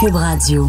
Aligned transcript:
Cube 0.00 0.16
Radio. 0.16 0.68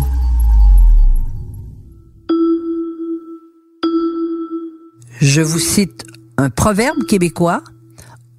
Je 5.19 5.41
vous 5.41 5.59
cite 5.59 6.05
un 6.37 6.49
proverbe 6.49 7.03
québécois. 7.09 7.61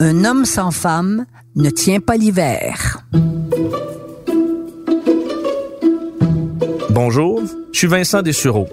Un 0.01 0.25
homme 0.25 0.47
sans 0.47 0.71
femme 0.71 1.27
ne 1.57 1.69
tient 1.69 2.01
pas 2.01 2.17
l'hiver. 2.17 3.05
Bonjour, 6.91 7.43
je 7.73 7.79
suis 7.79 7.87
Vincent 7.87 8.23
Dessureau. 8.23 8.67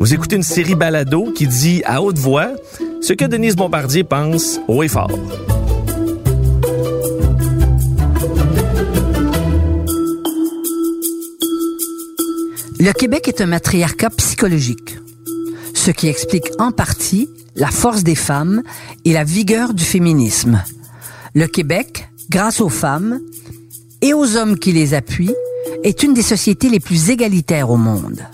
Vous 0.00 0.12
écoutez 0.12 0.34
une 0.34 0.42
série 0.42 0.74
balado 0.74 1.30
qui 1.32 1.46
dit 1.46 1.82
à 1.84 2.02
haute 2.02 2.18
voix 2.18 2.50
ce 3.00 3.12
que 3.12 3.26
Denise 3.26 3.54
Bombardier 3.54 4.02
pense 4.02 4.58
haut 4.66 4.82
et 4.82 4.88
fort. 4.88 5.10
Le 12.82 12.94
Québec 12.94 13.28
est 13.28 13.42
un 13.42 13.46
matriarcat 13.46 14.08
psychologique, 14.08 14.96
ce 15.74 15.90
qui 15.90 16.08
explique 16.08 16.48
en 16.58 16.72
partie 16.72 17.28
la 17.54 17.66
force 17.66 18.04
des 18.04 18.14
femmes 18.14 18.62
et 19.04 19.12
la 19.12 19.22
vigueur 19.22 19.74
du 19.74 19.84
féminisme. 19.84 20.64
Le 21.34 21.46
Québec, 21.46 22.08
grâce 22.30 22.62
aux 22.62 22.70
femmes 22.70 23.20
et 24.00 24.14
aux 24.14 24.34
hommes 24.34 24.58
qui 24.58 24.72
les 24.72 24.94
appuient, 24.94 25.34
est 25.84 26.02
une 26.02 26.14
des 26.14 26.22
sociétés 26.22 26.70
les 26.70 26.80
plus 26.80 27.10
égalitaires 27.10 27.68
au 27.68 27.76
monde. 27.76 28.26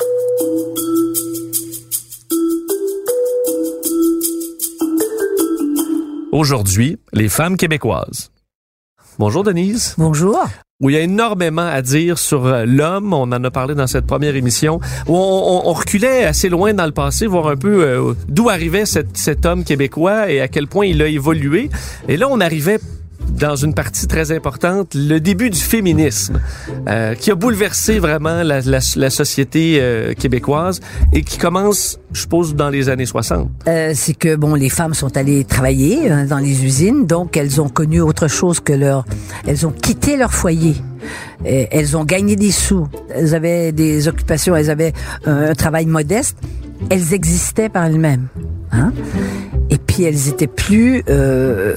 Aujourd'hui, 6.30 6.98
les 7.12 7.28
femmes 7.28 7.56
québécoises. 7.56 8.30
Bonjour 9.18 9.42
Denise. 9.42 9.94
Bonjour. 9.98 10.46
Où 10.82 10.90
il 10.90 10.96
y 10.96 10.98
a 10.98 11.00
énormément 11.00 11.66
à 11.66 11.80
dire 11.80 12.18
sur 12.18 12.44
euh, 12.44 12.66
l'homme, 12.66 13.14
on 13.14 13.22
en 13.22 13.42
a 13.42 13.50
parlé 13.50 13.74
dans 13.74 13.86
cette 13.86 14.06
première 14.06 14.36
émission, 14.36 14.78
où 15.06 15.16
on, 15.16 15.72
reculait 15.72 16.24
assez 16.24 16.50
loin 16.50 16.74
dans 16.74 16.84
le 16.84 16.92
passé, 16.92 17.26
voir 17.26 17.48
un 17.48 17.56
peu 17.56 17.82
euh, 17.82 18.12
d'où 18.28 18.50
arrivait 18.50 18.84
cet 18.84 19.46
homme 19.46 19.64
québécois 19.64 20.30
et 20.30 20.42
à 20.42 20.48
quel 20.48 20.66
point 20.66 20.84
il 20.84 21.00
a 21.00 21.06
évolué. 21.06 21.70
Et 22.08 22.18
là, 22.18 22.28
on 22.30 22.40
arrivait 22.40 22.78
dans 23.30 23.56
une 23.56 23.74
partie 23.74 24.06
très 24.06 24.32
importante, 24.32 24.94
le 24.94 25.18
début 25.18 25.50
du 25.50 25.58
féminisme, 25.58 26.40
euh, 26.88 27.14
qui 27.14 27.30
a 27.30 27.34
bouleversé 27.34 27.98
vraiment 27.98 28.42
la, 28.42 28.60
la, 28.60 28.78
la 28.96 29.10
société 29.10 29.78
euh, 29.80 30.14
québécoise 30.14 30.80
et 31.12 31.22
qui 31.22 31.38
commence, 31.38 31.98
je 32.12 32.20
suppose, 32.22 32.54
dans 32.54 32.70
les 32.70 32.88
années 32.88 33.06
60. 33.06 33.48
Euh, 33.68 33.92
c'est 33.94 34.14
que 34.14 34.36
bon, 34.36 34.54
les 34.54 34.70
femmes 34.70 34.94
sont 34.94 35.16
allées 35.16 35.44
travailler 35.44 36.10
euh, 36.10 36.26
dans 36.26 36.38
les 36.38 36.64
usines, 36.64 37.06
donc 37.06 37.36
elles 37.36 37.60
ont 37.60 37.68
connu 37.68 38.00
autre 38.00 38.28
chose 38.28 38.60
que 38.60 38.72
leur, 38.72 39.04
elles 39.46 39.66
ont 39.66 39.72
quitté 39.72 40.16
leur 40.16 40.32
foyer. 40.32 40.74
Et 41.44 41.68
elles 41.70 41.96
ont 41.96 42.04
gagné 42.04 42.34
des 42.34 42.50
sous. 42.50 42.88
Elles 43.14 43.34
avaient 43.34 43.70
des 43.70 44.08
occupations, 44.08 44.56
elles 44.56 44.70
avaient 44.70 44.92
un 45.24 45.54
travail 45.54 45.86
modeste. 45.86 46.36
Elles 46.90 47.14
existaient 47.14 47.68
par 47.68 47.84
elles-mêmes. 47.84 48.26
Hein? 48.72 48.92
Et 49.70 49.78
puis 49.78 50.04
elles 50.04 50.28
étaient 50.28 50.46
plus 50.46 51.02
euh, 51.08 51.74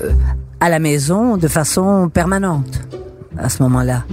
à 0.60 0.70
la 0.70 0.80
maison 0.80 1.38
de 1.38 1.48
façon 1.48 2.10
permanente 2.10 2.82
à 3.38 3.50
ce 3.50 3.64
moment-là. 3.64 4.04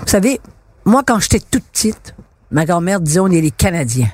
Vous 0.00 0.12
savez, 0.12 0.40
moi, 0.84 1.02
quand 1.04 1.18
j'étais 1.20 1.40
toute 1.40 1.64
petite, 1.64 2.14
ma 2.50 2.64
grand-mère 2.64 3.00
disait 3.00 3.20
on 3.20 3.28
est 3.28 3.40
les 3.40 3.50
Canadiens. 3.50 4.10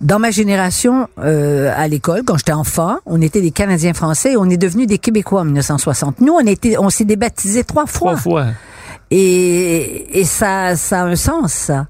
Dans 0.00 0.18
ma 0.18 0.32
génération, 0.32 1.08
euh, 1.18 1.72
à 1.76 1.86
l'école, 1.86 2.22
quand 2.24 2.36
j'étais 2.36 2.52
enfant, 2.52 2.96
on 3.06 3.20
était 3.22 3.40
des 3.40 3.52
Canadiens 3.52 3.94
français 3.94 4.32
et 4.32 4.36
on 4.36 4.50
est 4.50 4.56
devenus 4.56 4.88
des 4.88 4.98
Québécois 4.98 5.42
en 5.42 5.44
1960. 5.44 6.20
Nous, 6.20 6.32
on, 6.32 6.40
était, 6.40 6.76
on 6.78 6.90
s'est 6.90 7.04
débaptisés 7.04 7.62
trois 7.62 7.86
fois. 7.86 8.14
Trois 8.14 8.20
fois. 8.20 8.46
Et, 9.12 10.18
et 10.18 10.24
ça, 10.24 10.74
ça 10.74 11.02
a 11.02 11.04
un 11.04 11.16
sens, 11.16 11.52
ça. 11.52 11.86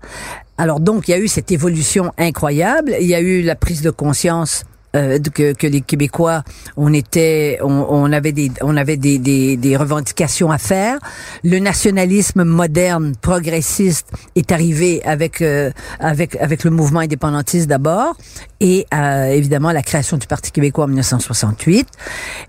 Alors 0.59 0.81
donc, 0.81 1.09
il 1.09 1.13
y 1.13 1.15
a 1.15 1.19
eu 1.19 1.29
cette 1.29 1.51
évolution 1.51 2.13
incroyable. 2.19 2.95
Il 3.01 3.07
y 3.07 3.15
a 3.15 3.21
eu 3.21 3.43
la 3.43 3.57
prise 3.57 3.83
de 3.83 3.91
conscience 3.91 4.65
euh, 4.95 5.19
que, 5.19 5.55
que 5.55 5.67
les 5.67 5.81
Québécois, 5.81 6.43
on 6.77 6.93
était, 6.93 7.59
on, 7.63 7.87
on 7.89 8.13
avait 8.13 8.33
des, 8.33 8.51
on 8.61 8.77
avait 8.77 8.99
des, 8.99 9.19
des, 9.19 9.57
des, 9.57 9.77
revendications 9.77 10.51
à 10.51 10.59
faire. 10.59 10.99
Le 11.45 11.59
nationalisme 11.59 12.45
moderne, 12.45 13.15
progressiste, 13.21 14.09
est 14.37 14.53
arrivé 14.53 15.03
avec 15.05 15.41
euh, 15.41 15.71
avec 15.99 16.37
avec 16.37 16.65
le 16.65 16.71
mouvement 16.71 17.01
indépendantiste 17.01 17.69
d'abord, 17.69 18.17
et 18.61 18.87
euh, 18.93 19.25
évidemment 19.27 19.73
la 19.73 19.83
création 19.83 20.19
du 20.19 20.27
Parti 20.27 20.53
québécois 20.53 20.85
en 20.85 20.89
1968. 20.89 21.89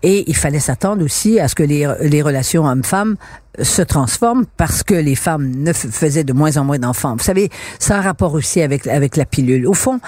Et 0.04 0.26
il 0.28 0.36
fallait 0.36 0.60
s'attendre 0.60 1.04
aussi 1.04 1.40
à 1.40 1.48
ce 1.48 1.56
que 1.56 1.64
les, 1.64 1.90
les 2.02 2.22
relations 2.22 2.66
hommes-femmes 2.66 3.16
se 3.62 3.82
transforment 3.82 4.46
parce 4.58 4.84
que 4.84 4.96
les 4.96 5.16
femmes 5.16 5.50
ne 5.50 5.72
faisaient 5.72 6.24
de 6.24 6.34
moins 6.34 6.58
en 6.58 6.66
moins 6.66 6.80
d'enfants. 6.80 7.16
Vous 7.16 7.24
savez, 7.24 7.50
ça 7.80 7.96
a 7.96 8.00
un 8.00 8.02
rapport 8.02 8.34
aussi 8.34 8.62
avec 8.62 8.86
avec 8.88 9.16
la 9.16 9.26
pilule. 9.26 9.66
Au 9.66 9.74
fond, 9.74 10.00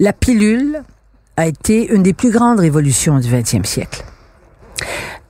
la 0.00 0.12
pilule 0.12 0.82
a 1.36 1.46
été 1.46 1.92
une 1.92 2.02
des 2.02 2.12
plus 2.12 2.30
grandes 2.30 2.60
révolutions 2.60 3.18
du 3.18 3.28
20e 3.28 3.64
siècle. 3.64 4.04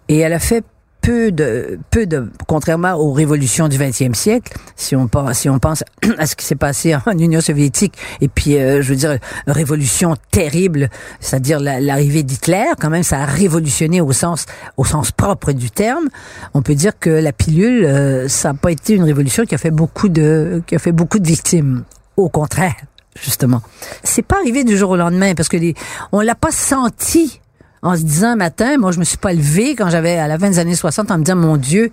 Et 0.09 0.19
elle 0.19 0.33
a 0.33 0.39
fait 0.39 0.65
peu 1.07 1.31
de, 1.31 1.79
peu 1.93 2.05
de, 2.05 2.29
contrairement 2.49 2.95
aux 2.95 3.13
révolutions 3.13 3.69
du 3.69 3.79
20e 3.79 4.13
siècle, 4.15 4.57
si 4.75 4.97
on 4.97 5.07
pense, 5.07 5.39
si 5.39 5.49
on 5.49 5.61
pense 5.61 5.85
à 6.19 6.27
ce 6.27 6.35
qui 6.35 6.45
s'est 6.45 6.57
passé 6.57 6.97
en 6.97 7.13
Union 7.19 7.41
soviétique, 7.41 7.95
et 8.21 8.27
puis, 8.27 8.59
euh, 8.59 8.83
je 8.83 8.89
veux 8.89 8.97
dire, 8.97 9.19
révolution 9.47 10.17
terrible, 10.33 10.91
c'est-à-dire 11.21 11.61
l'arrivée 11.61 12.25
d'Hitler, 12.25 12.65
quand 12.81 12.91
même, 12.91 13.05
ça 13.05 13.21
a 13.21 13.25
révolutionné 13.25 14.01
au 14.01 14.11
sens, 14.11 14.47
au 14.77 14.85
sens 14.85 15.13
propre 15.13 15.53
du 15.53 15.71
terme. 15.71 16.09
On 16.55 16.63
peut 16.63 16.75
dire 16.75 16.99
que 16.99 17.11
la 17.11 17.33
pilule, 17.33 17.85
euh, 17.85 18.27
ça 18.27 18.53
n'a 18.53 18.59
pas 18.59 18.73
été 18.73 18.95
une 18.95 19.05
révolution 19.05 19.45
qui 19.45 19.55
a 19.55 19.59
fait 19.59 19.71
beaucoup 19.71 20.09
de, 20.09 20.61
qui 20.67 20.75
a 20.75 20.81
fait 20.81 20.93
beaucoup 20.93 21.21
de 21.21 21.27
victimes. 21.27 21.85
Au 22.17 22.29
contraire 22.29 22.75
justement. 23.23 23.63
C'est 24.05 24.23
pas 24.23 24.37
arrivé 24.37 24.65
du 24.65 24.77
jour 24.77 24.91
au 24.91 24.97
lendemain 24.97 25.35
parce 25.35 25.49
que 25.49 25.57
les, 25.57 25.75
on 26.13 26.21
l'a 26.21 26.35
pas 26.35 26.53
senti 26.53 27.41
en 27.83 27.97
se 27.97 28.03
disant 28.03 28.29
un 28.29 28.37
matin, 28.37 28.79
moi 28.79 28.93
je 28.93 28.99
me 28.99 29.05
suis 29.05 29.19
pas 29.19 29.33
levée 29.33 29.75
quand 29.75 29.91
j'avais 29.91 30.17
à 30.17 30.29
la 30.29 30.39
fin 30.39 30.49
des 30.49 30.59
années 30.59 30.75
60 30.75 31.11
en 31.11 31.19
me 31.19 31.25
disant 31.25 31.37
mon 31.37 31.57
Dieu, 31.57 31.93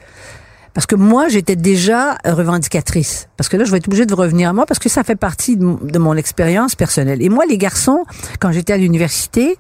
parce 0.74 0.88
que 0.88 0.96
moi, 0.96 1.28
j'étais 1.28 1.56
déjà 1.56 2.18
revendicatrice. 2.26 3.30
Parce 3.38 3.48
que 3.48 3.58
là, 3.58 3.64
je 3.64 3.72
vais 3.72 3.78
être 3.78 3.88
obligée 3.88 4.08
de 4.08 4.14
revenir 4.16 4.50
à 4.50 4.54
moi 4.54 4.66
parce 4.66 4.80
que 4.80 4.90
ça 4.90 5.04
fait 5.04 5.16
partie 5.16 5.56
de, 5.56 6.00
mon 6.00 6.16
expérience 6.16 6.76
personnelle. 6.76 7.22
Et 7.22 7.30
moi, 7.30 7.46
les 7.48 7.60
garçons, 7.60 8.06
quand 8.40 8.52
j'étais 8.52 8.74
à 8.74 8.78
l'université, 8.78 9.58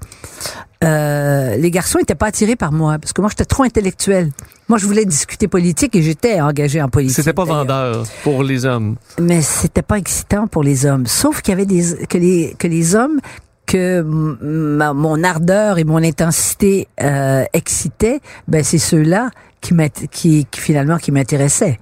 euh, 0.84 1.56
les 1.56 1.72
garçons 1.72 2.00
n'étaient 2.00 2.16
pas 2.16 2.28
attirés 2.28 2.56
par 2.56 2.72
moi 2.72 2.98
parce 3.00 3.14
que 3.14 3.22
moi, 3.22 3.30
j'étais 3.30 3.46
trop 3.46 3.64
intellectuelle. 3.64 4.32
Moi, 4.68 4.78
je 4.78 4.86
voulais 4.86 5.06
discuter 5.06 5.48
politique 5.48 5.96
et 5.96 6.02
j'étais 6.02 6.42
engagée 6.42 6.82
en 6.82 6.90
politique. 6.90 7.16
C'était 7.16 7.34
pas 7.34 7.46
vendeur 7.46 8.06
pour 8.24 8.44
les 8.44 8.66
hommes. 8.66 8.96
Mais 9.20 9.42
c'était 9.42 9.82
pas 9.82 9.98
excitant 9.98 10.48
pour 10.48 10.64
les 10.64 10.86
hommes. 10.86 11.06
Sauf 11.06 11.42
qu'il 11.42 11.52
y 11.52 11.56
avait 11.56 11.66
des 11.66 12.06
que 12.08 12.18
les 12.18 12.56
que 12.58 12.68
les 12.68 12.96
hommes 12.96 13.20
que 13.66 14.02
ma, 14.02 14.94
mon 14.94 15.24
ardeur 15.24 15.78
et 15.78 15.84
mon 15.84 16.04
intensité 16.04 16.88
euh, 17.02 17.44
excitaient, 17.54 18.20
ben 18.48 18.64
c'est 18.64 18.78
ceux-là 18.78 19.30
qui, 19.62 19.74
qui, 20.12 20.46
qui 20.52 20.60
finalement 20.60 20.98
qui 20.98 21.12
m'intéressaient. 21.12 21.80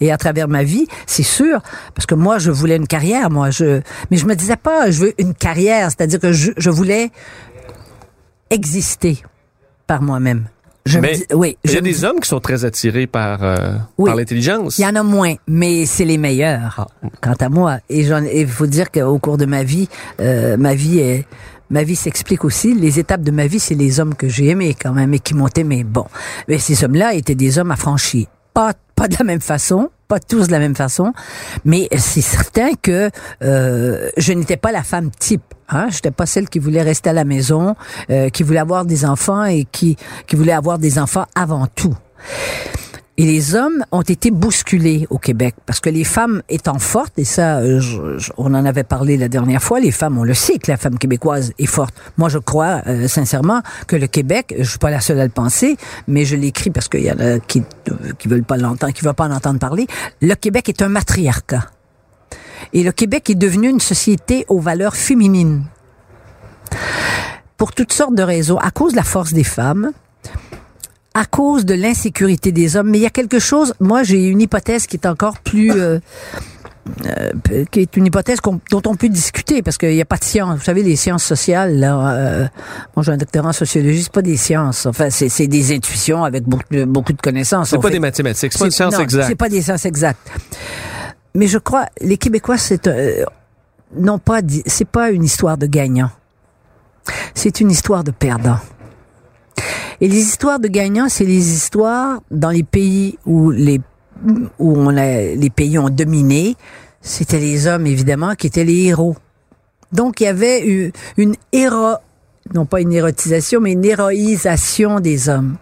Et 0.00 0.12
à 0.12 0.16
travers 0.16 0.46
ma 0.46 0.62
vie, 0.62 0.86
c'est 1.06 1.24
sûr, 1.24 1.60
parce 1.94 2.06
que 2.06 2.14
moi 2.14 2.38
je 2.38 2.52
voulais 2.52 2.76
une 2.76 2.86
carrière, 2.86 3.30
moi 3.30 3.50
je, 3.50 3.80
mais 4.10 4.16
je 4.16 4.26
me 4.26 4.34
disais 4.34 4.56
pas 4.56 4.90
je 4.90 5.00
veux 5.00 5.14
une 5.18 5.34
carrière, 5.34 5.90
c'est-à-dire 5.90 6.20
que 6.20 6.32
je, 6.32 6.52
je 6.56 6.70
voulais 6.70 7.10
exister 8.54 9.22
par 9.86 10.00
moi-même. 10.00 10.46
Je 10.86 10.98
mais 10.98 11.14
dis, 11.14 11.24
oui, 11.34 11.56
il 11.64 11.72
y 11.72 11.78
a 11.78 11.80
des 11.80 12.04
hommes 12.04 12.20
qui 12.20 12.28
sont 12.28 12.40
très 12.40 12.66
attirés 12.66 13.06
par, 13.06 13.42
euh, 13.42 13.72
oui, 13.96 14.10
par 14.10 14.16
l'intelligence. 14.16 14.78
Il 14.78 14.82
y 14.82 14.86
en 14.86 14.94
a 14.94 15.02
moins, 15.02 15.34
mais 15.46 15.86
c'est 15.86 16.04
les 16.04 16.18
meilleurs. 16.18 16.86
Ah. 17.02 17.08
Quant 17.22 17.36
à 17.40 17.48
moi, 17.48 17.78
et 17.88 18.00
il 18.00 18.46
faut 18.46 18.66
dire 18.66 18.90
qu'au 18.90 19.18
cours 19.18 19.38
de 19.38 19.46
ma 19.46 19.62
vie, 19.62 19.88
euh, 20.20 20.58
ma 20.58 20.74
vie 20.74 20.98
est 20.98 21.26
ma 21.70 21.82
vie 21.82 21.96
s'explique 21.96 22.44
aussi. 22.44 22.74
Les 22.74 22.98
étapes 22.98 23.22
de 23.22 23.30
ma 23.30 23.46
vie, 23.46 23.58
c'est 23.58 23.74
les 23.74 23.98
hommes 23.98 24.14
que 24.14 24.28
j'ai 24.28 24.48
aimés 24.48 24.76
quand 24.80 24.92
même 24.92 25.14
et 25.14 25.18
qui 25.18 25.34
m'ont 25.34 25.48
aimé. 25.48 25.84
Bon, 25.84 26.04
mais 26.48 26.58
ces 26.58 26.84
hommes-là 26.84 27.14
étaient 27.14 27.34
des 27.34 27.58
hommes 27.58 27.70
affranchis. 27.70 28.28
Pas, 28.52 28.74
pas 28.94 29.08
de 29.08 29.16
la 29.18 29.24
même 29.24 29.40
façon, 29.40 29.90
pas 30.08 30.20
tous 30.20 30.46
de 30.46 30.52
la 30.52 30.58
même 30.58 30.76
façon, 30.76 31.12
mais 31.64 31.88
c'est 31.96 32.20
certain 32.20 32.70
que 32.80 33.10
euh, 33.42 34.10
je 34.16 34.32
n'étais 34.32 34.56
pas 34.56 34.72
la 34.72 34.82
femme 34.82 35.10
type. 35.18 35.42
Hein? 35.68 35.86
Je 35.90 35.96
n'étais 35.96 36.10
pas 36.10 36.26
celle 36.26 36.48
qui 36.48 36.58
voulait 36.58 36.82
rester 36.82 37.10
à 37.10 37.12
la 37.12 37.24
maison, 37.24 37.74
euh, 38.10 38.28
qui 38.28 38.42
voulait 38.42 38.58
avoir 38.58 38.84
des 38.84 39.04
enfants 39.04 39.44
et 39.44 39.64
qui, 39.70 39.96
qui 40.26 40.36
voulait 40.36 40.52
avoir 40.52 40.78
des 40.78 40.98
enfants 40.98 41.26
avant 41.34 41.66
tout. 41.66 41.94
Et 43.16 43.24
les 43.24 43.54
hommes 43.54 43.84
ont 43.92 44.02
été 44.02 44.32
bousculés 44.32 45.06
au 45.08 45.18
Québec 45.18 45.54
parce 45.66 45.78
que 45.78 45.88
les 45.88 46.02
femmes 46.02 46.42
étant 46.48 46.80
fortes, 46.80 47.16
et 47.16 47.24
ça, 47.24 47.64
je, 47.64 48.18
je, 48.18 48.32
on 48.36 48.52
en 48.54 48.64
avait 48.64 48.82
parlé 48.82 49.16
la 49.16 49.28
dernière 49.28 49.62
fois, 49.62 49.78
les 49.78 49.92
femmes, 49.92 50.18
on 50.18 50.24
le 50.24 50.34
sait 50.34 50.58
que 50.58 50.68
la 50.68 50.76
femme 50.76 50.98
québécoise 50.98 51.52
est 51.58 51.66
forte. 51.66 51.94
Moi, 52.16 52.28
je 52.28 52.38
crois 52.38 52.82
euh, 52.88 53.06
sincèrement 53.06 53.62
que 53.86 53.94
le 53.94 54.08
Québec, 54.08 54.54
je 54.58 54.64
suis 54.68 54.80
pas 54.80 54.90
la 54.90 55.00
seule 55.00 55.20
à 55.20 55.24
le 55.24 55.30
penser, 55.30 55.76
mais 56.08 56.24
je 56.24 56.34
l'écris 56.34 56.70
parce 56.70 56.88
qu'il 56.88 57.02
y 57.02 57.12
en 57.12 57.20
a 57.20 57.38
qui 57.38 57.62
qui 58.18 58.26
veulent 58.26 58.42
pas 58.42 58.56
l'entendre, 58.56 58.92
qui 58.92 59.04
veulent 59.04 59.14
pas 59.14 59.26
en 59.26 59.32
entendre 59.32 59.60
parler. 59.60 59.86
Le 60.20 60.34
Québec 60.34 60.68
est 60.68 60.82
un 60.82 60.88
matriarcat. 60.88 61.66
Et 62.72 62.82
le 62.82 62.90
Québec 62.90 63.30
est 63.30 63.36
devenu 63.36 63.68
une 63.68 63.80
société 63.80 64.44
aux 64.48 64.58
valeurs 64.58 64.96
féminines. 64.96 65.64
Pour 67.56 67.72
toutes 67.72 67.92
sortes 67.92 68.14
de 68.14 68.22
raisons, 68.22 68.58
à 68.58 68.72
cause 68.72 68.92
de 68.92 68.96
la 68.96 69.04
force 69.04 69.32
des 69.32 69.44
femmes, 69.44 69.92
à 71.14 71.24
cause 71.24 71.64
de 71.64 71.74
l'insécurité 71.74 72.52
des 72.52 72.76
hommes. 72.76 72.90
Mais 72.90 72.98
il 72.98 73.02
y 73.02 73.06
a 73.06 73.10
quelque 73.10 73.38
chose, 73.38 73.74
moi 73.80 74.02
j'ai 74.02 74.26
une 74.26 74.40
hypothèse 74.40 74.86
qui 74.86 74.96
est 74.96 75.06
encore 75.06 75.38
plus... 75.38 75.72
Euh, 75.72 75.98
euh, 77.06 77.30
qui 77.70 77.80
est 77.80 77.96
une 77.96 78.06
hypothèse 78.06 78.40
dont 78.42 78.82
on 78.86 78.94
peut 78.94 79.08
discuter 79.08 79.62
parce 79.62 79.78
qu'il 79.78 79.94
n'y 79.94 80.02
a 80.02 80.04
pas 80.04 80.18
de 80.18 80.24
science. 80.24 80.58
Vous 80.58 80.64
savez, 80.64 80.82
les 80.82 80.96
sciences 80.96 81.24
sociales, 81.24 81.78
là, 81.78 82.14
euh, 82.14 82.46
moi 82.94 83.02
j'ai 83.02 83.12
un 83.12 83.16
doctorat 83.16 83.48
en 83.48 83.52
sociologie, 83.52 84.02
c'est 84.02 84.12
pas 84.12 84.20
des 84.20 84.36
sciences. 84.36 84.84
Enfin, 84.84 85.08
c'est 85.08 85.46
des 85.46 85.74
intuitions 85.74 86.24
avec 86.24 86.44
beaucoup 86.44 86.64
de, 86.70 86.84
beaucoup 86.84 87.14
de 87.14 87.22
connaissances. 87.22 87.70
C'est 87.70 87.80
pas 87.80 87.88
des 87.88 88.00
mathématiques, 88.00 88.52
c'est 88.52 88.58
pas 88.58 88.66
une 88.66 88.70
science 88.70 88.98
exacte. 88.98 89.28
C'est 89.28 89.34
pas 89.34 89.48
des 89.48 89.62
sciences 89.62 89.86
exactes. 89.86 90.30
Mais 91.34 91.46
je 91.46 91.56
crois, 91.56 91.86
les 92.02 92.18
Québécois, 92.18 92.58
c'est 92.58 92.86
euh, 92.86 93.24
non 93.96 94.18
pas, 94.18 94.40
c'est 94.66 94.88
pas 94.88 95.10
une 95.10 95.24
histoire 95.24 95.56
de 95.56 95.66
gagnant. 95.66 96.10
C'est 97.34 97.60
une 97.60 97.70
histoire 97.70 98.04
de 98.04 98.10
perdant. 98.10 98.58
Et 100.04 100.08
les 100.08 100.20
histoires 100.20 100.60
de 100.60 100.68
gagnants, 100.68 101.08
c'est 101.08 101.24
les 101.24 101.54
histoires 101.54 102.20
dans 102.30 102.50
les 102.50 102.62
pays 102.62 103.18
où 103.24 103.50
les 103.50 103.80
où 104.58 104.76
on 104.76 104.90
les 104.90 105.50
pays 105.56 105.78
ont 105.78 105.88
dominé, 105.88 106.56
c'était 107.00 107.38
les 107.38 107.66
hommes 107.66 107.86
évidemment 107.86 108.34
qui 108.34 108.48
étaient 108.48 108.64
les 108.64 108.82
héros. 108.82 109.16
Donc 109.92 110.20
il 110.20 110.24
y 110.24 110.26
avait 110.26 110.68
eu 110.68 110.92
une 111.16 111.36
héro, 111.52 111.94
non 112.52 112.66
pas 112.66 112.82
une 112.82 112.92
érotisation, 112.92 113.62
mais 113.62 113.72
une 113.72 113.84
héroïsation 113.86 115.00
des 115.00 115.30
hommes. 115.30 115.56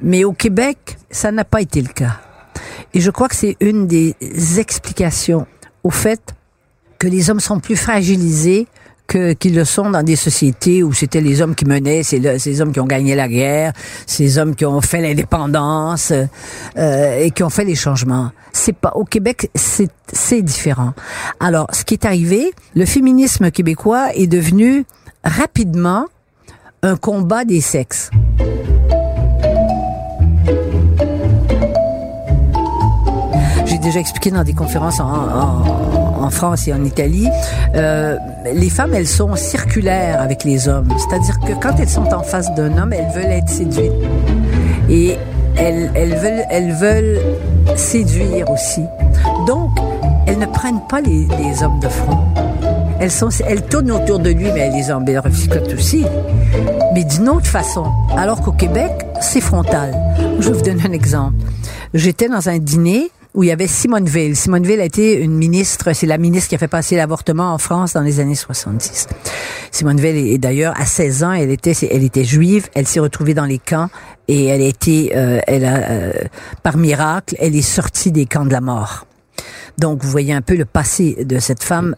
Mais 0.00 0.24
au 0.24 0.32
Québec, 0.32 0.98
ça 1.08 1.30
n'a 1.30 1.44
pas 1.44 1.60
été 1.60 1.80
le 1.80 1.92
cas. 1.92 2.18
Et 2.92 3.00
je 3.00 3.12
crois 3.12 3.28
que 3.28 3.36
c'est 3.36 3.56
une 3.60 3.86
des 3.86 4.16
explications 4.58 5.46
au 5.84 5.90
fait 5.90 6.34
que 6.98 7.06
les 7.06 7.30
hommes 7.30 7.38
sont 7.38 7.60
plus 7.60 7.76
fragilisés 7.76 8.66
qu'ils 9.08 9.54
le 9.54 9.64
sont 9.64 9.90
dans 9.90 10.02
des 10.02 10.16
sociétés 10.16 10.82
où 10.82 10.92
c'était 10.92 11.22
les 11.22 11.40
hommes 11.40 11.54
qui 11.54 11.64
menaient, 11.64 12.02
c'est 12.02 12.38
ces 12.38 12.60
hommes 12.60 12.72
qui 12.72 12.80
ont 12.80 12.86
gagné 12.86 13.14
la 13.14 13.26
guerre, 13.26 13.72
ces 14.06 14.38
hommes 14.38 14.54
qui 14.54 14.66
ont 14.66 14.80
fait 14.80 15.00
l'indépendance 15.00 16.12
euh, 16.76 17.18
et 17.18 17.30
qui 17.30 17.42
ont 17.42 17.50
fait 17.50 17.64
les 17.64 17.74
changements. 17.74 18.30
C'est 18.52 18.76
pas 18.76 18.92
au 18.94 19.04
Québec, 19.04 19.50
c'est 19.54 19.88
c'est 20.12 20.42
différent. 20.42 20.92
Alors, 21.40 21.66
ce 21.72 21.84
qui 21.84 21.94
est 21.94 22.04
arrivé, 22.04 22.50
le 22.74 22.84
féminisme 22.84 23.50
québécois 23.50 24.08
est 24.14 24.26
devenu 24.26 24.84
rapidement 25.24 26.06
un 26.82 26.96
combat 26.96 27.44
des 27.44 27.60
sexes. 27.60 28.10
J'ai 33.66 33.78
déjà 33.78 34.00
expliqué 34.00 34.30
dans 34.30 34.44
des 34.44 34.54
conférences 34.54 35.00
en, 35.00 35.04
en 35.04 35.97
en 36.18 36.30
France 36.30 36.68
et 36.68 36.72
en 36.72 36.84
Italie, 36.84 37.28
euh, 37.74 38.16
les 38.52 38.70
femmes, 38.70 38.94
elles 38.94 39.06
sont 39.06 39.34
circulaires 39.36 40.20
avec 40.20 40.44
les 40.44 40.68
hommes. 40.68 40.88
C'est-à-dire 40.98 41.38
que 41.40 41.52
quand 41.60 41.74
elles 41.78 41.88
sont 41.88 42.12
en 42.12 42.22
face 42.22 42.52
d'un 42.54 42.76
homme, 42.78 42.92
elles 42.92 43.10
veulent 43.14 43.32
être 43.32 43.48
séduites. 43.48 43.92
Et 44.88 45.16
elles, 45.56 45.90
elles, 45.94 46.14
veulent, 46.14 46.44
elles 46.50 46.72
veulent 46.72 47.20
séduire 47.76 48.50
aussi. 48.50 48.82
Donc, 49.46 49.70
elles 50.26 50.38
ne 50.38 50.46
prennent 50.46 50.82
pas 50.88 51.00
les, 51.00 51.26
les 51.38 51.62
hommes 51.62 51.80
de 51.80 51.88
front. 51.88 52.18
Elles, 53.00 53.10
sont, 53.10 53.28
elles 53.46 53.62
tournent 53.62 53.92
autour 53.92 54.18
de 54.18 54.30
lui, 54.30 54.50
mais 54.52 54.60
elles 54.60 54.72
les 54.72 54.90
embellisent 54.90 55.20
aussi. 55.72 56.04
Mais 56.94 57.04
d'une 57.04 57.28
autre 57.28 57.46
façon. 57.46 57.86
Alors 58.16 58.42
qu'au 58.42 58.52
Québec, 58.52 58.90
c'est 59.20 59.40
frontal. 59.40 59.94
Je 60.40 60.50
vous 60.50 60.62
donner 60.62 60.82
un 60.86 60.92
exemple. 60.92 61.36
J'étais 61.94 62.28
dans 62.28 62.48
un 62.48 62.58
dîner 62.58 63.10
où 63.38 63.44
il 63.44 63.46
y 63.46 63.52
avait. 63.52 63.68
Simone 63.68 64.04
Veil 64.04 64.34
a 64.80 64.84
été 64.84 65.14
une 65.14 65.36
ministre, 65.36 65.92
c'est 65.92 66.08
la 66.08 66.18
ministre 66.18 66.48
qui 66.48 66.56
a 66.56 66.58
fait 66.58 66.66
passer 66.66 66.96
l'avortement 66.96 67.54
en 67.54 67.58
France 67.58 67.92
dans 67.92 68.00
les 68.00 68.18
années 68.18 68.34
70. 68.34 69.06
Simone 69.70 70.00
Veil 70.00 70.32
est 70.32 70.38
d'ailleurs 70.38 70.74
à 70.76 70.84
16 70.84 71.22
ans, 71.22 71.32
elle 71.32 71.52
était 71.52 71.72
elle 71.88 72.02
était 72.02 72.24
juive, 72.24 72.68
elle 72.74 72.88
s'est 72.88 72.98
retrouvée 72.98 73.34
dans 73.34 73.44
les 73.44 73.60
camps 73.60 73.90
et 74.26 74.46
elle 74.46 74.60
a 74.60 74.66
été 74.66 75.12
euh, 75.14 75.38
elle 75.46 75.64
a 75.64 75.76
euh, 75.76 76.12
par 76.64 76.76
miracle, 76.76 77.36
elle 77.38 77.54
est 77.54 77.62
sortie 77.62 78.10
des 78.10 78.26
camps 78.26 78.44
de 78.44 78.50
la 78.50 78.60
mort. 78.60 79.06
Donc 79.78 80.02
vous 80.02 80.10
voyez 80.10 80.34
un 80.34 80.42
peu 80.42 80.56
le 80.56 80.64
passé 80.64 81.24
de 81.24 81.38
cette 81.38 81.62
femme 81.62 81.94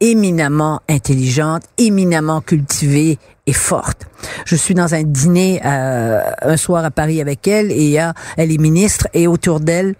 éminemment 0.00 0.80
intelligente, 0.88 1.64
éminemment 1.76 2.40
cultivée 2.40 3.18
et 3.46 3.52
forte. 3.52 4.06
Je 4.46 4.56
suis 4.56 4.74
dans 4.74 4.94
un 4.94 5.02
dîner 5.02 5.60
euh, 5.66 6.22
un 6.40 6.56
soir 6.56 6.82
à 6.82 6.90
Paris 6.90 7.20
avec 7.20 7.46
elle 7.46 7.70
et 7.70 7.98
elle 8.38 8.50
est 8.50 8.58
ministre 8.58 9.06
et 9.12 9.26
autour 9.26 9.60
d'elle 9.60 9.96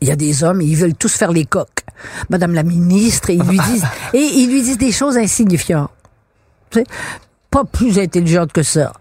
il 0.00 0.08
y 0.08 0.10
a 0.10 0.16
des 0.16 0.44
hommes, 0.44 0.60
ils 0.60 0.76
veulent 0.76 0.94
tous 0.94 1.12
faire 1.12 1.32
les 1.32 1.44
coques. 1.44 1.84
Madame 2.30 2.54
la 2.54 2.62
ministre, 2.62 3.30
et 3.30 3.34
ils 3.34 3.42
lui 3.42 3.58
disent, 3.58 3.84
et 4.14 4.18
ils 4.18 4.50
lui 4.50 4.62
disent 4.62 4.78
des 4.78 4.92
choses 4.92 5.16
insignifiantes. 5.16 5.90
Pas 7.50 7.64
plus 7.64 7.98
intelligentes 7.98 8.52
que 8.52 8.62
ça. 8.62 8.92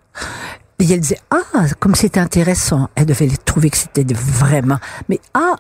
Et 0.79 0.91
elle 0.91 1.01
disait, 1.01 1.19
ah, 1.29 1.65
comme 1.79 1.95
c'était 1.95 2.19
intéressant. 2.19 2.89
Elle 2.95 3.05
devait 3.05 3.29
trouver 3.45 3.69
que 3.69 3.77
c'était 3.77 4.05
vraiment, 4.13 4.77
mais 5.07 5.19
ah, 5.33 5.55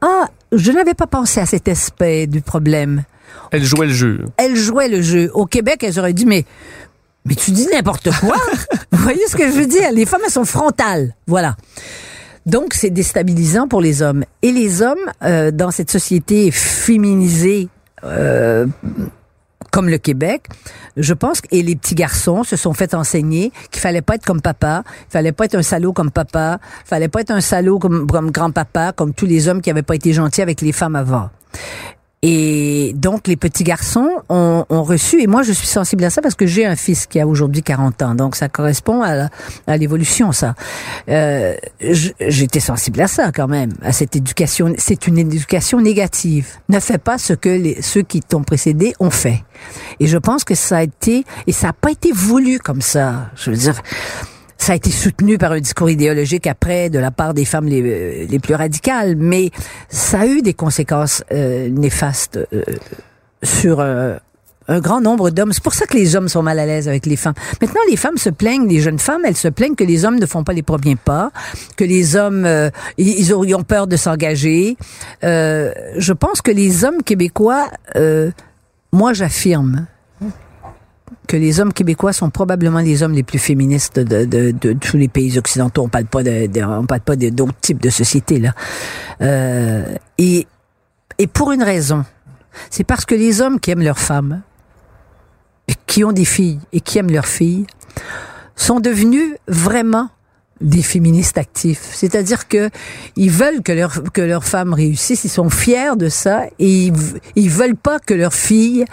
ah, 0.00 0.28
je 0.52 0.72
n'avais 0.72 0.94
pas 0.94 1.06
pensé 1.06 1.40
à 1.40 1.46
cet 1.46 1.68
aspect 1.68 2.26
du 2.26 2.40
problème. 2.40 3.04
Elle 3.50 3.64
jouait 3.64 3.86
le 3.86 3.92
jeu. 3.92 4.24
Elle 4.36 4.56
jouait 4.56 4.88
le 4.88 5.02
jeu. 5.02 5.30
Au 5.34 5.46
Québec, 5.46 5.82
elle 5.82 5.98
aurait 5.98 6.12
dit, 6.12 6.26
mais, 6.26 6.44
mais 7.24 7.34
tu 7.34 7.52
dis 7.52 7.66
n'importe 7.72 8.10
quoi. 8.20 8.36
Vous 8.92 9.02
voyez 9.02 9.26
ce 9.28 9.36
que 9.36 9.46
je 9.46 9.52
veux 9.52 9.66
dire? 9.66 9.90
Les 9.92 10.06
femmes, 10.06 10.20
elles 10.24 10.32
sont 10.32 10.44
frontales. 10.44 11.14
Voilà. 11.26 11.56
Donc, 12.46 12.74
c'est 12.74 12.90
déstabilisant 12.90 13.66
pour 13.66 13.80
les 13.80 14.02
hommes. 14.02 14.24
Et 14.42 14.52
les 14.52 14.80
hommes, 14.80 14.98
euh, 15.24 15.50
dans 15.50 15.72
cette 15.72 15.90
société 15.90 16.52
féminisée, 16.52 17.68
euh, 18.04 18.66
comme 19.72 19.88
le 19.88 19.98
Québec, 19.98 20.44
je 20.96 21.12
pense 21.12 21.42
et 21.50 21.62
les 21.62 21.76
petits 21.76 21.96
garçons 21.96 22.44
se 22.44 22.56
sont 22.56 22.72
fait 22.72 22.94
enseigner 22.94 23.52
qu'il 23.70 23.80
fallait 23.82 24.00
pas 24.00 24.14
être 24.14 24.24
comme 24.24 24.40
papa, 24.40 24.84
il 25.08 25.12
fallait 25.12 25.32
pas 25.32 25.44
être 25.46 25.56
un 25.56 25.62
salaud 25.62 25.92
comme 25.92 26.10
papa, 26.10 26.60
il 26.84 26.88
fallait 26.88 27.08
pas 27.08 27.20
être 27.20 27.32
un 27.32 27.40
salaud 27.40 27.78
comme, 27.78 28.06
comme 28.06 28.30
grand-papa, 28.30 28.92
comme 28.92 29.12
tous 29.12 29.26
les 29.26 29.48
hommes 29.48 29.60
qui 29.60 29.70
avaient 29.70 29.82
pas 29.82 29.96
été 29.96 30.12
gentils 30.12 30.40
avec 30.40 30.60
les 30.60 30.72
femmes 30.72 30.96
avant. 30.96 31.30
Et 32.22 32.92
donc, 32.96 33.28
les 33.28 33.36
petits 33.36 33.62
garçons 33.62 34.08
ont, 34.30 34.64
ont, 34.70 34.82
reçu, 34.82 35.22
et 35.22 35.26
moi, 35.26 35.42
je 35.42 35.52
suis 35.52 35.66
sensible 35.66 36.02
à 36.02 36.10
ça 36.10 36.22
parce 36.22 36.34
que 36.34 36.46
j'ai 36.46 36.64
un 36.64 36.74
fils 36.74 37.06
qui 37.06 37.20
a 37.20 37.26
aujourd'hui 37.26 37.62
40 37.62 38.02
ans. 38.02 38.14
Donc, 38.14 38.36
ça 38.36 38.48
correspond 38.48 39.02
à, 39.02 39.28
à 39.66 39.76
l'évolution, 39.76 40.32
ça. 40.32 40.54
Euh, 41.08 41.54
J'étais 41.80 42.60
sensible 42.60 43.02
à 43.02 43.06
ça 43.06 43.32
quand 43.32 43.48
même, 43.48 43.72
à 43.82 43.92
cette 43.92 44.16
éducation. 44.16 44.72
C'est 44.78 45.06
une 45.06 45.18
éducation 45.18 45.80
négative. 45.80 46.48
Ne 46.68 46.80
fais 46.80 46.98
pas 46.98 47.18
ce 47.18 47.34
que 47.34 47.50
les, 47.50 47.82
ceux 47.82 48.02
qui 48.02 48.20
t'ont 48.20 48.42
précédé 48.42 48.94
ont 48.98 49.10
fait. 49.10 49.44
Et 50.00 50.06
je 50.06 50.16
pense 50.16 50.42
que 50.44 50.54
ça 50.54 50.78
a 50.78 50.82
été, 50.82 51.24
et 51.46 51.52
ça 51.52 51.68
n'a 51.68 51.72
pas 51.74 51.90
été 51.90 52.12
voulu 52.12 52.58
comme 52.58 52.80
ça. 52.80 53.30
Je 53.36 53.50
veux 53.50 53.56
dire, 53.56 53.82
ça 54.66 54.72
a 54.72 54.76
été 54.76 54.90
soutenu 54.90 55.38
par 55.38 55.52
un 55.52 55.60
discours 55.60 55.88
idéologique 55.90 56.48
après 56.48 56.90
de 56.90 56.98
la 56.98 57.12
part 57.12 57.34
des 57.34 57.44
femmes 57.44 57.66
les, 57.66 57.82
euh, 57.82 58.26
les 58.28 58.40
plus 58.40 58.56
radicales, 58.56 59.14
mais 59.14 59.52
ça 59.88 60.22
a 60.22 60.26
eu 60.26 60.42
des 60.42 60.54
conséquences 60.54 61.22
euh, 61.30 61.68
néfastes 61.68 62.40
euh, 62.52 62.64
sur 63.44 63.80
un 63.80 64.80
grand 64.80 65.00
nombre 65.00 65.30
d'hommes. 65.30 65.52
C'est 65.52 65.62
pour 65.62 65.74
ça 65.74 65.86
que 65.86 65.96
les 65.96 66.16
hommes 66.16 66.28
sont 66.28 66.42
mal 66.42 66.58
à 66.58 66.66
l'aise 66.66 66.88
avec 66.88 67.06
les 67.06 67.14
femmes. 67.14 67.34
Maintenant, 67.60 67.80
les 67.88 67.96
femmes 67.96 68.18
se 68.18 68.28
plaignent, 68.28 68.66
les 68.66 68.80
jeunes 68.80 68.98
femmes, 68.98 69.22
elles 69.24 69.36
se 69.36 69.46
plaignent 69.46 69.76
que 69.76 69.84
les 69.84 70.04
hommes 70.04 70.18
ne 70.18 70.26
font 70.26 70.42
pas 70.42 70.52
les 70.52 70.64
premiers 70.64 70.96
pas, 70.96 71.30
que 71.76 71.84
les 71.84 72.16
hommes, 72.16 72.48
ils, 72.98 73.32
ont 73.32 73.62
peur 73.62 73.86
de 73.86 73.96
s'engager. 73.96 74.76
je 75.22 76.12
pense 76.12 76.42
que 76.42 76.50
les 76.50 76.84
hommes 76.84 77.04
québécois, 77.04 77.70
moi 78.90 79.12
j'affirme, 79.12 79.86
que 81.26 81.36
les 81.36 81.60
hommes 81.60 81.72
québécois 81.72 82.12
sont 82.12 82.30
probablement 82.30 82.80
les 82.80 83.02
hommes 83.02 83.12
les 83.12 83.22
plus 83.22 83.38
féministes 83.38 83.98
de, 83.98 84.74
tous 84.74 84.96
les 84.96 85.08
pays 85.08 85.38
occidentaux. 85.38 85.82
On 85.82 85.88
parle 85.88 86.06
pas 86.06 86.22
de, 86.22 86.48
on 86.62 86.86
parle 86.86 87.00
pas 87.00 87.16
d'autres 87.16 87.60
types 87.60 87.82
de 87.82 87.90
sociétés 87.90 88.38
là. 88.38 88.54
Euh, 89.20 89.94
et 90.18 90.46
pour 91.32 91.52
une 91.52 91.62
raison, 91.62 92.04
c'est 92.70 92.84
parce 92.84 93.04
que 93.04 93.14
les 93.14 93.40
hommes 93.40 93.60
qui 93.60 93.70
aiment 93.70 93.82
leurs 93.82 93.98
femmes, 93.98 94.42
qui 95.86 96.04
ont 96.04 96.12
des 96.12 96.24
filles 96.24 96.60
et 96.72 96.80
qui 96.80 96.98
aiment 96.98 97.10
leurs 97.10 97.26
filles, 97.26 97.66
sont 98.54 98.80
devenus 98.80 99.34
vraiment 99.48 100.10
des 100.60 100.82
féministes 100.82 101.36
actifs. 101.36 101.90
C'est-à-dire 101.92 102.48
que 102.48 102.70
ils 103.16 103.30
veulent 103.30 103.62
que 103.62 104.22
leurs 104.22 104.44
femmes 104.44 104.72
réussissent, 104.72 105.24
ils 105.24 105.30
sont 105.30 105.50
fiers 105.50 105.96
de 105.96 106.08
ça 106.08 106.44
et 106.58 106.86
ils, 106.86 106.94
ils 107.34 107.50
veulent 107.50 107.76
pas 107.76 107.98
que 107.98 108.14
leurs 108.14 108.32
filles 108.32 108.86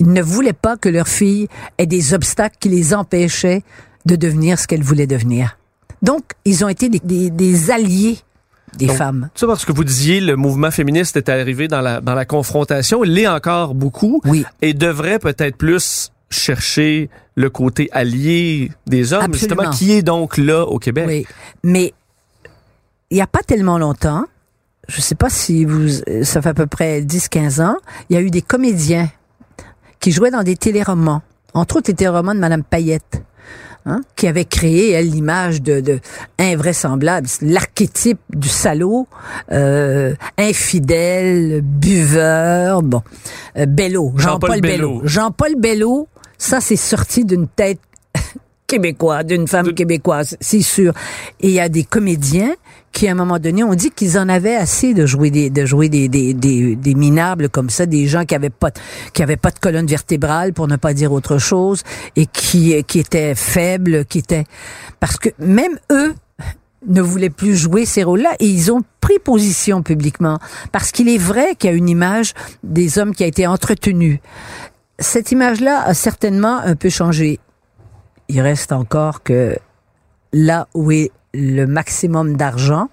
ils 0.00 0.12
ne 0.12 0.22
voulaient 0.22 0.52
pas 0.52 0.76
que 0.76 0.88
leur 0.88 1.06
fille 1.06 1.46
ait 1.78 1.86
des 1.86 2.14
obstacles 2.14 2.56
qui 2.58 2.70
les 2.70 2.94
empêchaient 2.94 3.62
de 4.06 4.16
devenir 4.16 4.58
ce 4.58 4.66
qu'elle 4.66 4.82
voulait 4.82 5.06
devenir. 5.06 5.58
Donc, 6.02 6.32
ils 6.46 6.64
ont 6.64 6.68
été 6.68 6.88
des, 6.88 7.70
alliés 7.70 8.18
des 8.78 8.88
femmes. 8.88 9.28
Ça 9.34 9.46
parce 9.46 9.66
que 9.66 9.72
vous 9.72 9.84
disiez, 9.84 10.20
le 10.20 10.36
mouvement 10.36 10.70
féministe 10.70 11.16
est 11.16 11.28
arrivé 11.28 11.68
dans 11.68 11.82
la, 11.82 12.00
dans 12.00 12.14
la 12.14 12.24
confrontation. 12.24 13.04
Il 13.04 13.12
l'est 13.12 13.28
encore 13.28 13.74
beaucoup. 13.74 14.22
Oui. 14.24 14.44
Et 14.62 14.72
devrait 14.72 15.18
peut-être 15.18 15.56
plus 15.56 16.10
chercher 16.30 17.10
le 17.34 17.50
côté 17.50 17.90
allié 17.92 18.70
des 18.86 19.12
hommes, 19.12 19.34
justement, 19.34 19.70
qui 19.70 19.92
est 19.92 20.02
donc 20.02 20.38
là 20.38 20.64
au 20.64 20.78
Québec. 20.78 21.04
Oui. 21.06 21.26
Mais 21.62 21.92
il 23.10 23.16
n'y 23.16 23.22
a 23.22 23.26
pas 23.26 23.42
tellement 23.42 23.76
longtemps, 23.76 24.24
je 24.88 24.96
ne 24.96 25.02
sais 25.02 25.14
pas 25.16 25.28
si 25.28 25.64
vous, 25.64 25.88
ça 26.22 26.40
fait 26.40 26.50
à 26.50 26.54
peu 26.54 26.66
près 26.66 27.02
10-15 27.02 27.60
ans, 27.62 27.76
il 28.08 28.14
y 28.14 28.16
a 28.16 28.22
eu 28.22 28.30
des 28.30 28.42
comédiens 28.42 29.10
qui 30.00 30.12
jouait 30.12 30.30
dans 30.30 30.42
des 30.42 30.56
téléromans, 30.56 31.22
entre 31.54 31.76
autres 31.76 31.90
les 31.90 31.94
téléromans 31.96 32.34
de 32.34 32.40
Madame 32.40 32.64
Payette. 32.64 33.22
hein, 33.86 34.02
qui 34.16 34.26
avait 34.26 34.44
créé 34.44 34.90
elle 34.90 35.08
l'image 35.08 35.62
de, 35.62 35.80
de 35.80 36.00
invraisemblable, 36.38 37.26
l'archétype 37.40 38.20
du 38.28 38.48
salaud, 38.48 39.06
euh, 39.52 40.14
infidèle, 40.38 41.62
buveur, 41.62 42.82
bon, 42.82 43.02
euh, 43.56 43.66
Bello, 43.66 44.12
Jean-Paul 44.16 44.60
Bello. 44.60 44.96
Bello. 44.96 45.00
Jean-Paul 45.04 45.54
Bello, 45.56 46.08
ça 46.38 46.60
c'est 46.60 46.76
sorti 46.76 47.24
d'une 47.24 47.48
tête 47.48 47.80
québécoise, 48.70 49.24
d'une 49.26 49.48
femme 49.48 49.66
De- 49.66 49.72
québécoise, 49.72 50.36
c'est 50.40 50.62
sûr. 50.62 50.92
Et 51.40 51.48
il 51.48 51.54
y 51.54 51.60
a 51.60 51.68
des 51.68 51.82
comédiens 51.82 52.54
qui, 52.92 53.08
à 53.08 53.12
un 53.12 53.14
moment 53.14 53.38
donné, 53.40 53.64
ont 53.64 53.74
dit 53.74 53.90
qu'ils 53.90 54.16
en 54.16 54.28
avaient 54.28 54.54
assez 54.54 54.94
de 54.94 55.06
jouer 55.06 55.30
des, 55.30 55.50
de 55.50 55.66
jouer 55.66 55.88
des, 55.88 56.08
des, 56.08 56.34
des, 56.34 56.76
des 56.76 56.94
minables 56.94 57.48
comme 57.48 57.70
ça, 57.70 57.86
des 57.86 58.06
gens 58.06 58.24
qui 58.24 58.34
avaient 58.34 58.50
pas, 58.50 58.70
qui 59.12 59.22
avaient 59.22 59.36
pas 59.36 59.50
de 59.50 59.58
colonne 59.58 59.86
vertébrale, 59.86 60.52
pour 60.52 60.68
ne 60.68 60.76
pas 60.76 60.94
dire 60.94 61.12
autre 61.12 61.38
chose, 61.38 61.82
et 62.14 62.26
qui, 62.26 62.82
qui 62.84 63.00
étaient 63.00 63.34
faibles, 63.34 64.04
qui 64.04 64.18
étaient, 64.18 64.44
parce 65.00 65.16
que 65.16 65.30
même 65.38 65.78
eux, 65.90 66.14
ne 66.88 67.02
voulaient 67.02 67.28
plus 67.28 67.56
jouer 67.56 67.84
ces 67.84 68.02
rôles-là 68.02 68.30
et 68.40 68.46
ils 68.46 68.72
ont 68.72 68.80
pris 69.02 69.18
position 69.22 69.82
publiquement 69.82 70.38
parce 70.72 70.92
qu'il 70.92 71.10
est 71.10 71.18
vrai 71.18 71.54
qu'il 71.54 71.68
y 71.68 71.72
a 71.74 71.76
une 71.76 71.90
image 71.90 72.32
des 72.64 72.98
hommes 72.98 73.14
qui 73.14 73.22
a 73.22 73.26
été 73.26 73.46
entretenue. 73.46 74.18
Cette 74.98 75.30
image-là 75.30 75.82
a 75.84 75.92
certainement 75.92 76.56
un 76.58 76.76
peu 76.76 76.88
changé. 76.88 77.38
Il 78.30 78.40
reste 78.40 78.70
encore 78.70 79.24
que 79.24 79.58
là 80.32 80.68
où 80.72 80.92
est 80.92 81.10
le 81.34 81.66
maximum 81.66 82.36
d'argent, 82.36 82.88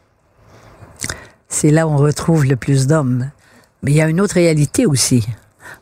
c'est 1.47 1.69
là 1.69 1.85
où 1.87 1.91
on 1.91 1.97
retrouve 1.97 2.45
le 2.45 2.55
plus 2.55 2.87
d'hommes. 2.87 3.29
Mais 3.83 3.91
il 3.91 3.97
y 3.97 4.01
a 4.01 4.09
une 4.09 4.19
autre 4.19 4.33
réalité 4.33 4.87
aussi. 4.87 5.27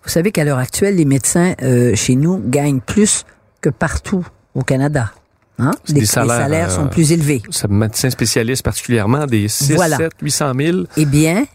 Vous 0.03 0.09
savez 0.09 0.33
qu'à 0.33 0.43
l'heure 0.43 0.57
actuelle, 0.57 0.97
les 0.97 1.05
médecins 1.05 1.53
euh, 1.61 1.95
chez 1.95 2.15
nous 2.15 2.41
gagnent 2.45 2.81
plus 2.81 3.23
que 3.61 3.69
partout 3.69 4.27
au 4.55 4.61
Canada. 4.61 5.13
Hein? 5.57 5.71
Les, 5.87 5.93
des 5.93 5.99
les 6.01 6.05
salaires, 6.05 6.35
salaires 6.35 6.71
sont 6.71 6.87
euh, 6.87 6.89
plus 6.89 7.13
élevés. 7.13 7.41
Ça 7.49 7.69
médecin 7.69 8.09
spécialiste 8.09 8.61
particulièrement, 8.61 9.25
des 9.25 9.47
6, 9.47 9.75
Voilà. 9.75 9.95
7, 9.95 10.11
800 10.21 10.51
000. 10.59 10.77
Eh 10.97 11.05
bien, 11.05 11.45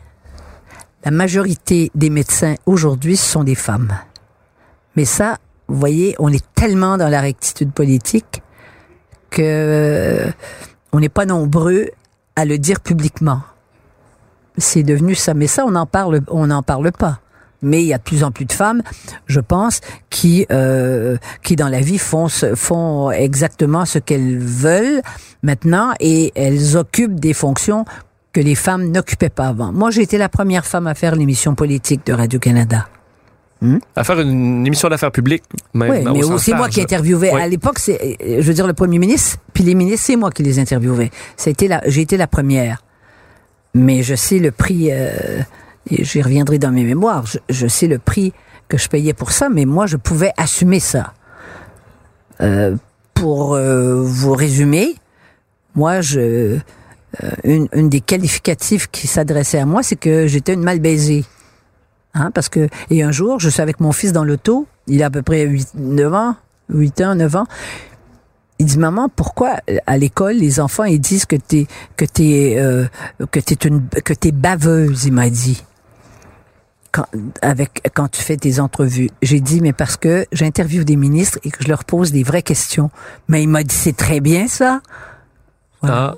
la 1.04 1.10
majorité 1.10 1.90
des 1.94 2.08
médecins 2.08 2.54
aujourd'hui 2.64 3.18
ce 3.18 3.30
sont 3.30 3.44
des 3.44 3.54
femmes. 3.54 3.92
Mais 4.96 5.04
ça, 5.04 5.36
vous 5.70 5.78
voyez, 5.78 6.16
on 6.18 6.32
est 6.32 6.44
tellement 6.54 6.98
dans 6.98 7.08
la 7.08 7.20
rectitude 7.20 7.70
politique 7.70 8.42
que 9.30 9.40
euh, 9.42 10.30
on 10.92 10.98
n'est 10.98 11.08
pas 11.08 11.26
nombreux 11.26 11.90
à 12.34 12.44
le 12.44 12.58
dire 12.58 12.80
publiquement. 12.80 13.42
C'est 14.58 14.82
devenu 14.82 15.14
ça, 15.14 15.32
mais 15.32 15.46
ça 15.46 15.64
on 15.64 15.70
n'en 15.70 15.86
parle, 15.86 16.20
on 16.28 16.48
n'en 16.48 16.62
parle 16.62 16.90
pas. 16.90 17.20
Mais 17.62 17.82
il 17.82 17.86
y 17.86 17.94
a 17.94 17.98
de 17.98 18.02
plus 18.02 18.24
en 18.24 18.32
plus 18.32 18.46
de 18.46 18.52
femmes, 18.52 18.82
je 19.26 19.38
pense, 19.38 19.80
qui 20.08 20.46
euh, 20.50 21.18
qui 21.42 21.56
dans 21.56 21.68
la 21.68 21.80
vie 21.80 21.98
font 21.98 22.26
font 22.28 23.10
exactement 23.10 23.84
ce 23.84 23.98
qu'elles 23.98 24.38
veulent 24.38 25.02
maintenant 25.42 25.92
et 26.00 26.32
elles 26.34 26.76
occupent 26.76 27.20
des 27.20 27.34
fonctions 27.34 27.84
que 28.32 28.40
les 28.40 28.54
femmes 28.54 28.90
n'occupaient 28.90 29.28
pas 29.28 29.48
avant. 29.48 29.72
Moi, 29.72 29.90
j'ai 29.90 30.02
été 30.02 30.18
la 30.18 30.28
première 30.28 30.66
femme 30.66 30.86
à 30.86 30.94
faire 30.94 31.14
l'émission 31.14 31.54
politique 31.54 32.06
de 32.06 32.12
Radio-Canada. 33.60 33.86
À 33.96 34.04
faire 34.04 34.20
une 34.20 34.66
émission 34.66 34.88
d'affaires 34.88 35.12
publiques, 35.12 35.44
même. 35.74 35.90
Oui, 35.90 36.06
au 36.06 36.12
mais 36.12 36.22
sens 36.22 36.42
c'est 36.42 36.54
moi 36.54 36.68
qui 36.68 36.80
interviewais. 36.80 37.32
Oui. 37.32 37.40
À 37.40 37.48
l'époque, 37.48 37.78
c'est, 37.78 38.16
je 38.20 38.40
veux 38.42 38.54
dire, 38.54 38.66
le 38.66 38.72
premier 38.72 38.98
ministre, 38.98 39.38
puis 39.52 39.64
les 39.64 39.74
ministres, 39.74 40.06
c'est 40.06 40.16
moi 40.16 40.30
qui 40.30 40.42
les 40.42 40.58
interviewais. 40.58 41.10
Été 41.46 41.68
la, 41.68 41.82
j'ai 41.86 42.02
été 42.02 42.16
la 42.16 42.26
première. 42.26 42.82
Mais 43.74 44.02
je 44.02 44.14
sais 44.14 44.38
le 44.38 44.50
prix, 44.50 44.88
euh, 44.90 45.40
et 45.90 46.04
j'y 46.04 46.22
reviendrai 46.22 46.58
dans 46.58 46.72
mes 46.72 46.84
mémoires, 46.84 47.24
je, 47.26 47.38
je 47.48 47.66
sais 47.66 47.86
le 47.86 47.98
prix 47.98 48.32
que 48.68 48.78
je 48.78 48.88
payais 48.88 49.12
pour 49.12 49.32
ça, 49.32 49.48
mais 49.48 49.64
moi, 49.64 49.86
je 49.86 49.96
pouvais 49.96 50.32
assumer 50.36 50.80
ça. 50.80 51.12
Euh, 52.40 52.76
pour 53.14 53.54
euh, 53.54 54.00
vous 54.00 54.32
résumer, 54.32 54.94
moi, 55.74 56.00
je, 56.00 56.20
euh, 57.22 57.30
une, 57.44 57.68
une 57.74 57.88
des 57.88 58.00
qualificatifs 58.00 58.88
qui 58.90 59.06
s'adressait 59.06 59.58
à 59.58 59.66
moi, 59.66 59.82
c'est 59.82 59.96
que 59.96 60.26
j'étais 60.26 60.54
une 60.54 60.62
mal 60.62 60.80
baisée. 60.80 61.24
Hein, 62.14 62.30
parce 62.32 62.48
que, 62.48 62.68
et 62.90 63.02
un 63.02 63.12
jour, 63.12 63.38
je 63.38 63.48
suis 63.48 63.62
avec 63.62 63.80
mon 63.80 63.92
fils 63.92 64.12
dans 64.12 64.24
l'auto, 64.24 64.66
il 64.86 65.02
a 65.02 65.06
à 65.06 65.10
peu 65.10 65.22
près 65.22 65.44
8, 65.44 65.74
9 65.74 66.14
ans, 66.14 66.36
8 66.68 67.00
ans, 67.02 67.14
9 67.14 67.36
ans. 67.36 67.46
Il 68.58 68.66
dit, 68.66 68.78
maman, 68.78 69.08
pourquoi 69.08 69.56
à 69.86 69.96
l'école, 69.96 70.34
les 70.34 70.60
enfants, 70.60 70.84
ils 70.84 71.00
disent 71.00 71.24
que 71.24 71.36
t'es, 71.36 71.66
que 71.96 72.04
t'es, 72.04 72.56
euh, 72.58 72.86
que 73.30 73.40
t'es 73.40 73.54
une, 73.66 73.88
que 73.88 74.12
t'es 74.12 74.32
baveuse, 74.32 75.04
il 75.04 75.12
m'a 75.12 75.30
dit. 75.30 75.64
Quand, 76.92 77.06
avec, 77.40 77.88
quand 77.94 78.08
tu 78.08 78.20
fais 78.20 78.36
tes 78.36 78.58
entrevues. 78.58 79.10
J'ai 79.22 79.38
dit, 79.38 79.60
mais 79.60 79.72
parce 79.72 79.96
que 79.96 80.26
j'interviewe 80.32 80.84
des 80.84 80.96
ministres 80.96 81.38
et 81.44 81.50
que 81.52 81.62
je 81.62 81.68
leur 81.68 81.84
pose 81.84 82.10
des 82.10 82.24
vraies 82.24 82.42
questions. 82.42 82.90
Mais 83.28 83.44
il 83.44 83.48
m'a 83.48 83.62
dit, 83.62 83.74
c'est 83.74 83.96
très 83.96 84.18
bien 84.18 84.48
ça. 84.48 84.80
Ah, 85.82 86.16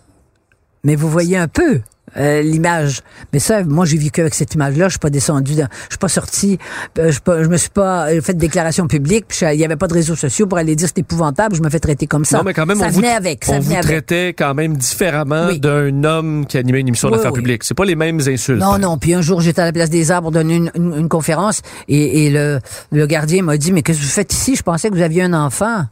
Mais 0.82 0.96
vous 0.96 1.10
voyez 1.10 1.36
un 1.36 1.48
peu 1.48 1.82
euh, 2.16 2.42
l'image. 2.42 3.00
Mais 3.32 3.38
ça, 3.38 3.62
moi, 3.64 3.84
j'ai 3.86 3.96
vécu 3.98 4.20
avec 4.20 4.34
cette 4.34 4.54
image-là. 4.54 4.86
Je 4.86 4.92
suis 4.92 4.98
pas 4.98 5.10
descendu, 5.10 5.54
dans- 5.54 5.68
je 5.84 5.90
suis 5.92 5.98
pas 5.98 6.08
sorti, 6.08 6.58
euh, 6.98 7.10
je, 7.10 7.20
pas- 7.20 7.42
je 7.42 7.48
me 7.48 7.56
suis 7.56 7.70
pas 7.70 8.08
euh, 8.10 8.20
fait 8.20 8.34
de 8.34 8.38
déclaration 8.38 8.86
publique. 8.86 9.26
Puis 9.28 9.38
il 9.52 9.58
y 9.58 9.64
avait 9.64 9.76
pas 9.76 9.88
de 9.88 9.94
réseaux 9.94 10.16
sociaux 10.16 10.46
pour 10.46 10.58
aller 10.58 10.76
dire 10.76 10.88
c'est 10.88 10.98
épouvantable. 11.00 11.54
Je 11.56 11.62
me 11.62 11.70
fais 11.70 11.80
traiter 11.80 12.06
comme 12.06 12.24
ça. 12.24 12.38
non, 12.38 12.44
mais 12.44 12.54
quand 12.54 12.66
même, 12.66 12.78
ça 12.78 12.86
on 12.86 12.90
vous, 12.90 12.96
venait 12.96 13.12
avec. 13.12 13.44
Ça 13.44 13.52
on 13.52 13.56
vous 13.56 13.62
venait 13.62 13.76
avec. 13.76 13.86
traitait 14.06 14.28
quand 14.36 14.54
même 14.54 14.76
différemment 14.76 15.46
Oui. 15.48 15.60
d'un 15.60 16.04
homme 16.04 16.46
qui 16.46 16.58
animait 16.58 16.80
une 16.80 16.88
émission 16.88 17.08
Oui, 17.08 17.16
d'affaires 17.16 17.32
oui. 17.32 17.38
publiques. 17.40 17.64
C'est 17.64 17.74
pas 17.74 17.84
les 17.84 17.96
mêmes 17.96 18.20
insultes. 18.26 18.60
Non, 18.60 18.78
non. 18.78 18.98
Puis 18.98 19.14
un 19.14 19.22
jour, 19.22 19.40
j'étais 19.40 19.62
à 19.62 19.64
la 19.66 19.72
place 19.72 19.90
des 19.90 20.10
arbres 20.10 20.24
pour 20.26 20.32
donner 20.32 20.56
une, 20.56 20.70
une- 20.74 20.94
une 20.96 21.08
conférence 21.08 21.62
et, 21.88 22.26
et 22.26 22.30
le, 22.30 22.58
le 22.92 23.06
gardien 23.06 23.42
m'a 23.42 23.56
dit, 23.56 23.72
mais 23.72 23.82
qu'est-ce 23.82 23.98
que 23.98 24.04
vous 24.04 24.10
faites 24.10 24.32
ici? 24.32 24.56
Je 24.56 24.62
pensais 24.62 24.88
que 24.90 24.94
vous 24.94 25.02
aviez 25.02 25.22
un 25.22 25.32
enfant. 25.34 25.84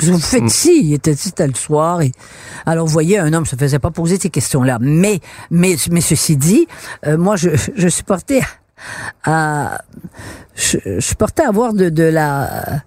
Vous 0.00 0.18
faites 0.18 0.44
ici? 0.44 0.80
Il 0.84 0.94
était 0.94 1.14
c'était 1.14 1.46
le 1.46 1.54
soir. 1.54 2.00
Alors, 2.66 2.86
vous 2.86 2.92
voyez, 2.92 3.18
un 3.18 3.32
homme 3.32 3.46
se 3.46 3.56
faisait 3.56 3.78
pas 3.78 3.90
poser 3.90 4.18
ces 4.18 4.30
questions-là. 4.30 4.78
Mais, 4.80 5.20
mais, 5.50 5.76
mais 5.90 6.00
ceci 6.00 6.36
dit, 6.36 6.66
euh, 7.06 7.16
moi, 7.16 7.36
je, 7.36 7.50
je 7.76 7.88
suis 7.88 8.04
porté 8.04 8.40
à, 9.24 9.82
je, 10.54 10.78
je 10.98 11.42
avoir 11.46 11.72
de, 11.72 12.02
la, 12.02 12.82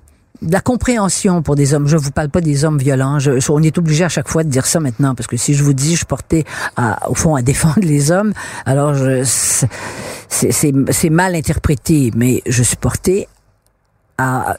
compréhension 0.63 1.41
pour 1.41 1.55
des 1.55 1.73
hommes. 1.73 1.87
Je 1.87 1.97
vous 1.97 2.11
parle 2.11 2.29
pas 2.29 2.41
des 2.41 2.65
hommes 2.65 2.77
violents. 2.77 3.17
On 3.49 3.63
est 3.63 3.77
obligé 3.77 4.03
à 4.03 4.09
chaque 4.09 4.27
fois 4.27 4.43
de 4.43 4.49
dire 4.49 4.65
ça 4.65 4.79
maintenant 4.79 5.15
parce 5.15 5.27
que 5.27 5.37
si 5.37 5.53
je 5.53 5.63
vous 5.63 5.73
dis, 5.73 5.95
je 5.95 6.05
porté 6.05 6.45
à, 6.75 7.09
au 7.09 7.15
fond 7.15 7.35
à 7.35 7.41
défendre 7.41 7.81
les 7.81 8.11
hommes, 8.11 8.33
alors 8.65 8.95
c'est 10.29 11.09
mal 11.09 11.35
interprété, 11.35 12.11
mais 12.15 12.41
je 12.45 12.63
suis 12.63 12.77
porté 12.77 13.27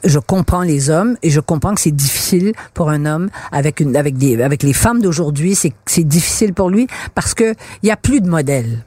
je 0.03 0.19
comprends 0.19 0.61
les 0.61 0.89
hommes 0.89 1.17
et 1.21 1.29
je 1.29 1.39
comprends 1.39 1.73
que 1.73 1.81
c'est 1.81 1.91
difficile 1.91 2.53
pour 2.73 2.89
un 2.89 3.05
homme 3.05 3.29
avec 3.51 3.81
avec 3.81 4.63
les 4.63 4.73
femmes 4.73 5.01
d'aujourd'hui, 5.01 5.55
c'est, 5.55 6.03
difficile 6.03 6.53
pour 6.53 6.69
lui 6.69 6.87
parce 7.15 7.33
que 7.33 7.55
il 7.81 7.89
y 7.89 7.91
a 7.91 7.97
plus 7.97 8.21
de 8.21 8.29
modèles. 8.29 8.85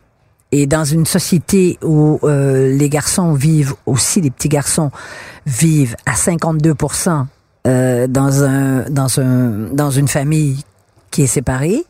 Et 0.53 0.67
dans 0.67 0.85
une 0.85 1.07
société 1.07 1.77
où 1.83 2.21
euh, 2.23 2.71
les 2.77 2.89
garçons 2.89 3.33
vivent 3.33 3.75
aussi, 3.85 4.21
les 4.21 4.31
petits 4.31 4.49
garçons 4.49 4.91
vivent 5.45 5.97
à 6.07 6.15
52 6.15 6.75
euh, 7.67 8.07
dans 8.07 8.45
un 8.45 8.89
dans 8.89 9.21
un 9.21 9.69
dans 9.73 9.91
une 9.91 10.09
famille 10.09 10.63
qui 11.11 11.23
est 11.23 11.27
séparée, 11.27 11.85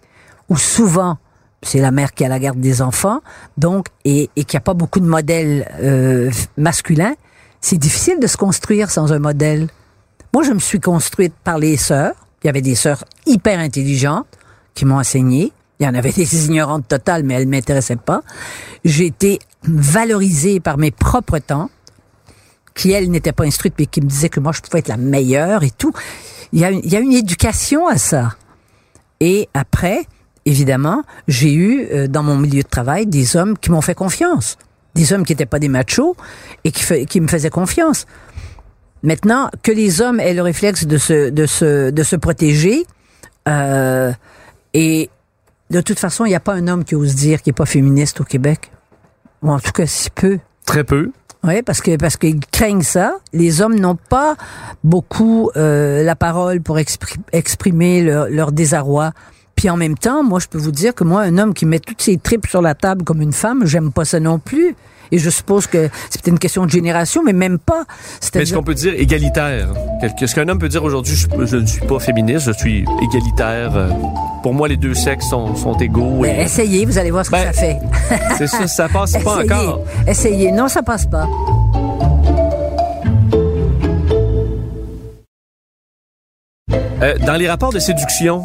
où 0.49 0.57
souvent 0.57 1.19
c'est 1.62 1.81
la 1.81 1.90
mère 1.90 2.12
qui 2.12 2.25
a 2.25 2.28
la 2.28 2.38
garde 2.38 2.61
des 2.61 2.81
enfants, 2.81 3.21
donc 3.59 3.88
et, 4.05 4.31
et 4.37 4.45
qu'il 4.45 4.57
n'y 4.57 4.62
a 4.62 4.62
pas 4.62 4.75
beaucoup 4.75 5.00
de 5.00 5.07
modèles 5.07 5.69
euh, 5.81 6.31
masculins, 6.57 7.14
c'est 7.66 7.78
difficile 7.78 8.20
de 8.20 8.28
se 8.28 8.37
construire 8.37 8.92
sans 8.92 9.12
un 9.12 9.18
modèle. 9.18 9.66
Moi, 10.32 10.44
je 10.44 10.52
me 10.52 10.61
suis 10.61 10.78
construite 10.78 11.35
par 11.42 11.58
les 11.58 11.76
sœurs. 11.76 12.14
Il 12.40 12.46
y 12.46 12.49
avait 12.49 12.62
des 12.62 12.76
sœurs 12.76 13.02
hyper 13.26 13.58
intelligentes 13.58 14.28
qui 14.75 14.85
m'ont 14.85 15.00
enseigné. 15.00 15.52
Il 15.80 15.85
y 15.85 15.88
en 15.88 15.94
avait 15.96 16.12
des 16.16 16.46
ignorantes 16.46 16.87
totales, 16.87 17.25
mais 17.25 17.35
elles 17.35 17.49
m'intéressaient 17.49 17.96
pas. 17.96 18.23
J'ai 18.85 19.06
été 19.06 19.40
valorisée 19.64 20.61
par 20.61 20.78
mes 20.78 20.92
propres 20.92 21.40
tantes, 21.40 21.73
qui 22.76 22.92
elles 22.92 23.11
n'étaient 23.11 23.32
pas 23.32 23.44
instruites, 23.44 23.75
mais 23.80 23.87
qui 23.87 24.00
me 24.00 24.06
disaient 24.06 24.28
que 24.28 24.38
moi 24.38 24.52
je 24.52 24.61
pouvais 24.61 24.78
être 24.78 24.88
la 24.88 24.96
meilleure 24.96 25.64
et 25.64 25.73
tout. 25.73 25.92
Il 26.52 26.61
y 26.61 26.64
a 26.64 26.70
une, 26.70 26.82
il 26.85 26.92
y 26.92 26.94
a 26.94 27.00
une 27.00 27.14
éducation 27.14 27.88
à 27.88 27.99
ça. 27.99 28.37
Et 29.18 29.49
après, 29.54 30.06
évidemment, 30.44 31.02
j'ai 31.26 31.52
eu 31.52 31.88
euh, 31.90 32.06
dans 32.06 32.23
mon 32.23 32.37
milieu 32.37 32.62
de 32.62 32.68
travail 32.68 33.06
des 33.06 33.35
hommes 33.35 33.58
qui 33.58 33.73
m'ont 33.73 33.80
fait 33.80 33.96
confiance, 33.96 34.56
des 34.96 35.12
hommes 35.12 35.24
qui 35.24 35.32
n'étaient 35.32 35.46
pas 35.46 35.60
des 35.60 35.68
machos 35.68 36.16
et 36.64 36.72
qui, 36.72 37.20
me 37.20 37.28
faisaient 37.28 37.50
confiance. 37.50 38.06
Maintenant, 39.02 39.50
que 39.62 39.70
les 39.70 40.00
hommes 40.00 40.18
aient 40.18 40.34
le 40.34 40.42
réflexe 40.42 40.86
de 40.86 40.98
se, 40.98 41.30
de 41.30 41.46
se, 41.46 41.90
de 41.90 42.02
se 42.02 42.16
protéger, 42.16 42.84
euh, 43.48 44.12
et 44.74 45.10
de 45.70 45.80
toute 45.80 45.98
façon, 45.98 46.24
il 46.24 46.30
n'y 46.30 46.34
a 46.34 46.40
pas 46.40 46.54
un 46.54 46.66
homme 46.66 46.84
qui 46.84 46.94
ose 46.94 47.14
dire 47.14 47.40
qu'il 47.42 47.52
n'est 47.52 47.56
pas 47.56 47.66
féministe 47.66 48.20
au 48.20 48.24
Québec. 48.24 48.70
Ou 49.42 49.50
en 49.50 49.60
tout 49.60 49.72
cas, 49.72 49.86
si 49.86 50.10
peu. 50.10 50.38
Très 50.64 50.82
peu. 50.82 51.12
Oui, 51.44 51.62
parce 51.62 51.80
que 51.80 51.96
parce 51.96 52.16
qu'ils 52.16 52.40
craignent 52.50 52.82
ça. 52.82 53.14
Les 53.32 53.60
hommes 53.60 53.78
n'ont 53.78 53.94
pas 53.96 54.36
beaucoup 54.82 55.50
euh, 55.56 56.02
la 56.02 56.16
parole 56.16 56.60
pour 56.60 56.78
expri- 56.78 57.20
exprimer 57.32 58.02
leur, 58.02 58.28
leur 58.28 58.50
désarroi. 58.50 59.12
Puis 59.56 59.70
en 59.70 59.76
même 59.76 59.96
temps, 59.96 60.22
moi, 60.22 60.38
je 60.38 60.46
peux 60.46 60.58
vous 60.58 60.70
dire 60.70 60.94
que 60.94 61.02
moi, 61.02 61.22
un 61.22 61.38
homme 61.38 61.54
qui 61.54 61.64
met 61.64 61.80
toutes 61.80 62.02
ses 62.02 62.18
tripes 62.18 62.46
sur 62.46 62.60
la 62.60 62.75
table 62.75 63.04
comme 63.04 63.22
une 63.22 63.32
femme, 63.32 63.66
j'aime 63.66 63.90
pas 63.90 64.04
ça 64.04 64.20
non 64.20 64.38
plus. 64.38 64.76
Et 65.12 65.18
je 65.18 65.30
suppose 65.30 65.66
que 65.66 65.88
c'est 66.10 66.20
peut-être 66.20 66.32
une 66.32 66.38
question 66.38 66.66
de 66.66 66.70
génération, 66.70 67.22
mais 67.25 67.32
même 67.32 67.58
pas. 67.58 67.84
Mais 68.34 68.42
est-ce 68.42 68.54
qu'on 68.54 68.62
peut 68.62 68.75
dire 68.75 68.92
égalitaire? 68.96 69.68
Est-ce 70.02 70.34
qu'un 70.34 70.48
homme 70.48 70.58
peut 70.58 70.68
dire 70.68 70.82
aujourd'hui, 70.82 71.14
je, 71.14 71.56
ne 71.56 71.66
suis 71.66 71.80
pas 71.86 71.98
féministe, 72.00 72.46
je 72.46 72.52
suis 72.52 72.84
égalitaire? 73.00 73.76
Euh, 73.76 73.90
pour 74.42 74.52
moi, 74.52 74.68
les 74.68 74.76
deux 74.76 74.94
sexes 74.94 75.28
sont, 75.28 75.54
sont 75.54 75.75
égaux. 75.78 76.20
Ben, 76.22 76.40
essayez, 76.40 76.84
vous 76.84 76.98
allez 76.98 77.10
voir 77.10 77.25
ce 77.25 77.30
que 77.30 77.36
ben, 77.36 77.52
ça 77.52 77.52
fait. 77.52 77.78
c'est 78.36 78.46
ça, 78.48 78.66
ça 78.66 78.88
passe 78.88 79.12
pas 79.25 79.44
encore. 79.44 79.84
Essayez. 80.06 80.50
Non, 80.50 80.68
ça 80.68 80.82
passe 80.82 81.06
pas. 81.06 81.28
Euh, 87.02 87.18
dans 87.18 87.34
les 87.34 87.48
rapports 87.48 87.72
de 87.72 87.78
séduction, 87.78 88.44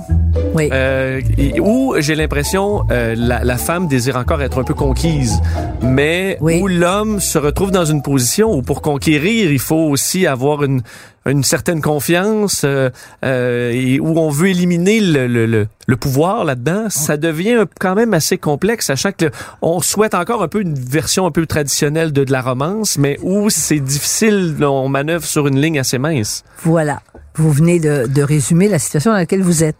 oui. 0.55 0.69
Euh, 0.73 1.21
où 1.61 1.95
j'ai 1.99 2.15
l'impression 2.15 2.85
euh, 2.91 3.15
la, 3.17 3.43
la, 3.43 3.57
femme 3.57 3.87
désire 3.87 4.17
encore 4.17 4.41
être 4.41 4.59
un 4.59 4.63
peu 4.63 4.73
conquise, 4.73 5.41
mais 5.81 6.37
où 6.41 6.67
l'homme 6.67 7.19
se 7.21 7.37
retrouve 7.37 7.71
dans 7.71 7.85
une 7.85 8.01
position 8.01 8.51
où 8.53 8.61
pour 8.61 8.81
conquérir, 8.81 9.51
il 9.51 9.59
faut 9.59 9.87
aussi 9.89 10.27
avoir 10.27 10.63
une, 10.63 10.81
une 11.25 11.43
certaine 11.43 11.81
confiance 11.81 12.63
euh, 12.65 12.89
euh 13.23 13.71
et 13.71 13.99
où 13.99 14.17
on 14.17 14.29
veut 14.29 14.49
éliminer 14.49 14.99
le, 14.99 15.27
le, 15.27 15.67
le, 15.87 15.97
pouvoir 15.97 16.43
là-dedans, 16.45 16.89
ça 16.89 17.17
devient 17.17 17.65
quand 17.79 17.95
même 17.95 18.13
assez 18.13 18.37
complexe, 18.37 18.87
sachant 18.87 19.11
que 19.11 19.29
on 19.61 19.81
souhaite 19.81 20.15
encore 20.15 20.41
un 20.41 20.47
peu 20.47 20.61
une 20.61 20.73
version 20.73 21.25
un 21.25 21.31
peu 21.31 21.45
traditionnelle 21.45 22.11
de, 22.11 22.23
de 22.23 22.31
la 22.31 22.41
romance, 22.41 22.97
mais 22.97 23.19
où 23.21 23.49
c'est 23.49 23.79
difficile, 23.79 24.57
on 24.61 24.89
manœuvre 24.89 25.25
sur 25.25 25.47
une 25.47 25.59
ligne 25.59 25.79
assez 25.79 25.99
mince. 25.99 26.43
Voilà, 26.63 27.01
vous 27.35 27.51
venez 27.51 27.79
de, 27.79 28.07
de 28.07 28.21
résumer 28.23 28.67
la 28.67 28.79
situation 28.79 29.11
dans 29.11 29.17
laquelle 29.17 29.43
vous 29.43 29.63
êtes. 29.63 29.77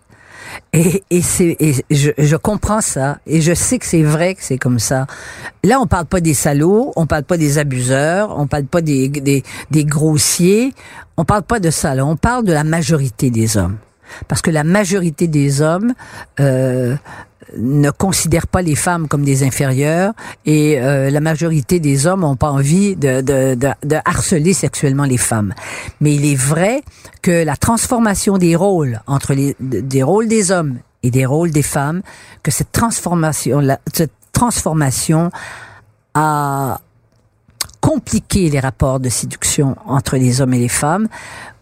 Et, 0.74 1.04
et 1.10 1.22
c'est, 1.22 1.58
je, 1.90 2.12
je, 2.18 2.36
comprends 2.38 2.82
ça, 2.82 3.20
et 3.28 3.42
je 3.42 3.54
sais 3.54 3.78
que 3.78 3.86
c'est 3.86 4.04
vrai 4.04 4.36
que 4.36 4.44
c'est 4.44 4.58
comme 4.58 4.80
ça. 4.80 5.06
Là, 5.64 5.80
on 5.82 5.88
parle 5.88 6.06
pas 6.06 6.22
des 6.22 6.34
salauds, 6.34 6.94
on 6.96 7.06
parle 7.06 7.24
pas 7.24 7.38
des 7.38 7.58
abuseurs, 7.58 8.38
on 8.40 8.48
parle 8.48 8.66
pas 8.66 8.82
des, 8.82 9.10
des, 9.10 9.44
des 9.70 9.86
grossiers, 9.86 10.74
on 11.18 11.26
parle 11.26 11.44
pas 11.44 11.60
de 11.60 11.70
ça. 11.70 11.94
Là, 11.94 12.06
on 12.06 12.16
parle 12.16 12.46
de 12.46 12.54
la 12.54 12.64
majorité 12.64 13.30
des 13.30 13.58
hommes, 13.58 13.78
parce 14.28 14.42
que 14.42 14.52
la 14.52 14.64
majorité 14.64 15.28
des 15.28 15.62
hommes 15.62 15.94
euh, 16.40 16.96
ne 17.58 17.90
considèrent 17.90 18.48
pas 18.48 18.62
les 18.62 18.76
femmes 18.76 19.08
comme 19.08 19.24
des 19.24 19.44
inférieures 19.44 20.14
et 20.46 20.80
euh, 20.80 21.10
la 21.10 21.20
majorité 21.20 21.80
des 21.80 22.08
hommes 22.08 22.22
n'ont 22.22 22.36
pas 22.36 22.52
envie 22.52 22.96
de, 22.96 23.22
de, 23.22 23.56
de, 23.56 23.70
de, 23.84 23.98
harceler 24.06 24.54
sexuellement 24.54 25.04
les 25.04 25.18
femmes. 25.18 25.54
Mais 26.00 26.16
il 26.16 26.26
est 26.26 26.36
vrai 26.36 26.84
que 27.22 27.44
la 27.44 27.56
transformation 27.56 28.38
des 28.38 28.56
rôles 28.56 29.02
entre 29.08 29.34
les 29.34 29.56
des 29.60 30.04
rôles 30.04 30.28
des 30.28 30.52
hommes 30.52 30.78
et 31.04 31.12
des 31.12 31.26
rôles 31.26 31.52
des 31.52 31.64
femmes, 31.64 32.02
que 32.44 32.52
cette 32.52 32.72
transformation, 32.72 33.62
cette 33.94 34.14
transformation 34.32 35.32
a 36.14 36.80
compliqué 37.80 38.50
les 38.50 38.60
rapports 38.60 39.00
de 39.00 39.10
séduction 39.10 39.76
entre 39.86 40.16
les 40.16 40.40
hommes 40.42 40.54
et 40.54 40.60
les 40.60 40.70
femmes 40.70 41.08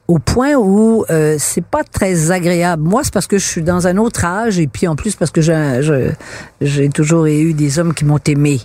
au 0.10 0.18
point 0.18 0.56
où 0.56 1.06
euh, 1.12 1.36
c'est 1.38 1.64
pas 1.64 1.84
très 1.84 2.32
agréable. 2.32 2.82
Moi, 2.82 3.04
c'est 3.04 3.14
parce 3.14 3.28
que 3.28 3.38
je 3.38 3.46
suis 3.46 3.62
dans 3.62 3.86
un 3.86 3.96
autre 3.98 4.26
âge 4.26 4.58
et 4.58 4.66
puis 4.66 4.88
en 4.88 4.96
plus 4.96 5.16
parce 5.16 5.30
que 5.30 5.40
j'ai 5.40 6.90
toujours 6.90 7.28
eu 7.28 7.54
des 7.54 7.78
hommes 7.78 7.94
qui 7.94 8.06
m'ont 8.06 8.20
aimé. 8.26 8.60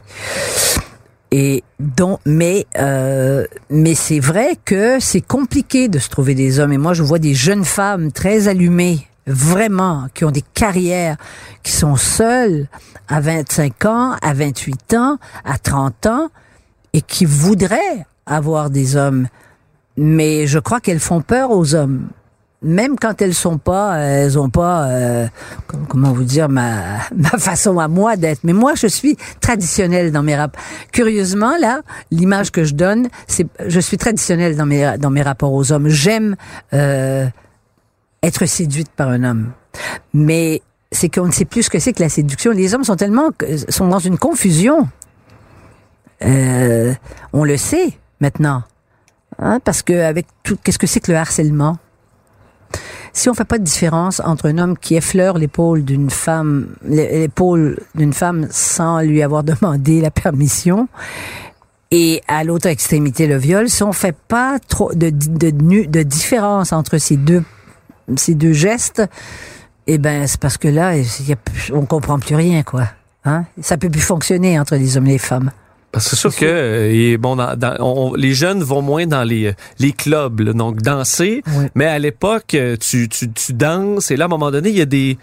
Et 1.30 1.62
donc, 1.78 2.20
mais 2.24 2.64
euh, 2.78 3.44
mais 3.68 3.94
c'est 3.94 4.20
vrai 4.20 4.56
que 4.64 4.98
c'est 5.00 5.20
compliqué 5.20 5.88
de 5.88 5.98
se 5.98 6.08
trouver 6.08 6.34
des 6.34 6.60
hommes. 6.60 6.72
Et 6.72 6.78
moi, 6.78 6.94
je 6.94 7.02
vois 7.02 7.18
des 7.18 7.34
jeunes 7.34 7.66
femmes 7.66 8.10
très 8.10 8.48
allumées, 8.48 9.06
vraiment, 9.26 10.06
qui 10.14 10.24
ont 10.24 10.30
des 10.30 10.44
carrières, 10.54 11.18
qui 11.62 11.72
sont 11.72 11.96
seules 11.96 12.68
à 13.06 13.20
25 13.20 13.84
ans, 13.84 14.16
à 14.22 14.32
28 14.32 14.94
ans, 14.94 15.18
à 15.44 15.58
30 15.58 16.06
ans, 16.06 16.30
et 16.94 17.02
qui 17.02 17.26
voudraient 17.26 18.06
avoir 18.24 18.70
des 18.70 18.96
hommes 18.96 19.28
mais 19.96 20.46
je 20.46 20.58
crois 20.58 20.80
qu'elles 20.80 21.00
font 21.00 21.20
peur 21.20 21.50
aux 21.50 21.74
hommes. 21.74 22.08
Même 22.62 22.98
quand 22.98 23.20
elles 23.20 23.34
sont 23.34 23.58
pas, 23.58 23.98
elles 23.98 24.38
ont 24.38 24.48
pas, 24.48 24.86
euh, 24.86 25.26
comment 25.88 26.12
vous 26.12 26.24
dire, 26.24 26.48
ma, 26.48 27.00
ma 27.14 27.30
façon 27.30 27.78
à 27.78 27.88
moi 27.88 28.16
d'être. 28.16 28.40
Mais 28.42 28.54
moi, 28.54 28.74
je 28.74 28.86
suis 28.86 29.18
traditionnelle 29.40 30.12
dans 30.12 30.22
mes 30.22 30.34
rapports. 30.34 30.62
Curieusement, 30.90 31.56
là, 31.60 31.82
l'image 32.10 32.50
que 32.50 32.64
je 32.64 32.74
donne, 32.74 33.08
c'est, 33.26 33.46
je 33.66 33.80
suis 33.80 33.98
traditionnelle 33.98 34.56
dans 34.56 34.64
mes 34.64 34.96
dans 34.98 35.10
mes 35.10 35.20
rapports 35.20 35.52
aux 35.52 35.72
hommes. 35.72 35.88
J'aime 35.88 36.36
euh, 36.72 37.26
être 38.22 38.46
séduite 38.46 38.90
par 38.96 39.10
un 39.10 39.24
homme, 39.24 39.52
mais 40.14 40.62
c'est 40.90 41.14
qu'on 41.14 41.26
ne 41.26 41.32
sait 41.32 41.44
plus 41.44 41.64
ce 41.64 41.70
que 41.70 41.78
c'est 41.78 41.92
que 41.92 42.02
la 42.02 42.08
séduction. 42.08 42.52
Les 42.52 42.74
hommes 42.74 42.84
sont 42.84 42.96
tellement 42.96 43.30
sont 43.68 43.88
dans 43.88 43.98
une 43.98 44.16
confusion. 44.16 44.88
Euh, 46.22 46.94
on 47.34 47.44
le 47.44 47.58
sait 47.58 47.98
maintenant. 48.20 48.62
Hein, 49.38 49.60
parce 49.64 49.82
que 49.82 49.92
avec 49.92 50.26
tout, 50.42 50.56
qu'est-ce 50.62 50.78
que 50.78 50.86
c'est 50.86 51.00
que 51.00 51.12
le 51.12 51.18
harcèlement? 51.18 51.78
Si 53.12 53.28
on 53.28 53.34
fait 53.34 53.44
pas 53.44 53.58
de 53.58 53.64
différence 53.64 54.20
entre 54.24 54.48
un 54.48 54.58
homme 54.58 54.76
qui 54.76 54.96
effleure 54.96 55.38
l'épaule 55.38 55.84
d'une 55.84 56.10
femme, 56.10 56.74
l'épaule 56.84 57.78
d'une 57.94 58.12
femme 58.12 58.48
sans 58.50 59.00
lui 59.00 59.22
avoir 59.22 59.44
demandé 59.44 60.00
la 60.00 60.10
permission, 60.10 60.88
et 61.90 62.22
à 62.26 62.42
l'autre 62.42 62.66
extrémité 62.66 63.28
le 63.28 63.36
viol, 63.36 63.68
si 63.68 63.84
on 63.84 63.92
fait 63.92 64.16
pas 64.16 64.58
trop 64.58 64.92
de, 64.94 65.10
de, 65.10 66.02
différence 66.02 66.72
entre 66.72 66.98
ces 66.98 67.16
deux 67.16 67.44
ces 68.16 68.34
deux 68.34 68.52
gestes, 68.52 69.02
eh 69.86 69.98
ben 69.98 70.26
c'est 70.26 70.40
parce 70.40 70.58
que 70.58 70.68
là, 70.68 70.96
y 70.96 71.32
a, 71.32 71.36
on 71.72 71.86
comprend 71.86 72.18
plus 72.18 72.34
rien 72.34 72.62
quoi. 72.64 72.88
Hein? 73.24 73.44
Ça 73.60 73.76
peut 73.76 73.88
plus 73.88 74.00
fonctionner 74.00 74.58
entre 74.58 74.74
les 74.74 74.96
hommes 74.96 75.06
et 75.06 75.12
les 75.12 75.18
femmes. 75.18 75.52
C'est 75.98 76.16
sûr 76.16 76.34
que 76.34 76.44
euh, 76.44 77.16
bon, 77.18 77.36
les 78.14 78.34
jeunes 78.34 78.62
vont 78.62 78.82
moins 78.82 79.06
dans 79.06 79.22
les 79.22 79.54
les 79.78 79.92
clubs, 79.92 80.42
donc 80.42 80.82
danser. 80.82 81.42
Mais 81.74 81.86
à 81.86 81.98
l'époque, 81.98 82.54
euh, 82.54 82.76
tu, 82.76 83.08
tu, 83.08 83.30
tu 83.30 83.52
danses 83.52 84.10
et 84.10 84.16
là, 84.16 84.24
à 84.24 84.26
un 84.26 84.28
moment 84.28 84.50
donné, 84.50 84.70
il 84.70 84.76
y 84.76 84.82
a 84.82 84.86
des 84.86 85.18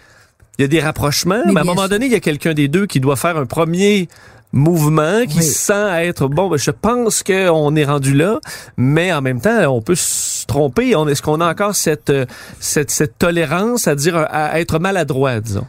il 0.58 0.62
y 0.62 0.64
a 0.64 0.68
des 0.68 0.80
rapprochements. 0.80 1.42
Mais, 1.46 1.58
à 1.58 1.62
un 1.62 1.64
moment 1.64 1.88
donné, 1.88 2.06
il 2.06 2.12
y 2.12 2.14
a 2.14 2.20
quelqu'un 2.20 2.54
des 2.54 2.68
deux 2.68 2.86
qui 2.86 3.00
doit 3.00 3.16
faire 3.16 3.36
un 3.36 3.46
premier 3.46 4.08
mouvement, 4.52 5.24
qui 5.26 5.42
sent 5.42 6.04
être 6.04 6.28
bon. 6.28 6.48
Ben, 6.48 6.58
je 6.58 6.70
pense 6.70 7.22
qu'on 7.22 7.74
est 7.74 7.84
rendu 7.84 8.14
là, 8.14 8.38
mais 8.76 9.12
en 9.12 9.22
même 9.22 9.40
temps, 9.40 9.74
on 9.74 9.80
peut 9.80 9.94
se 9.94 10.46
tromper. 10.46 10.90
Est-ce 11.08 11.22
qu'on 11.22 11.40
a 11.40 11.50
encore 11.50 11.74
cette, 11.74 12.10
euh, 12.10 12.26
cette 12.60 12.90
cette 12.90 13.18
tolérance 13.18 13.88
à 13.88 13.94
dire 13.94 14.16
à 14.16 14.60
être 14.60 14.78
maladroit, 14.78 15.40
disons? 15.40 15.66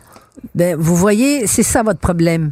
Ben, 0.55 0.75
vous 0.77 0.95
voyez, 0.95 1.47
c'est 1.47 1.63
ça 1.63 1.83
votre 1.83 1.99
problème. 1.99 2.51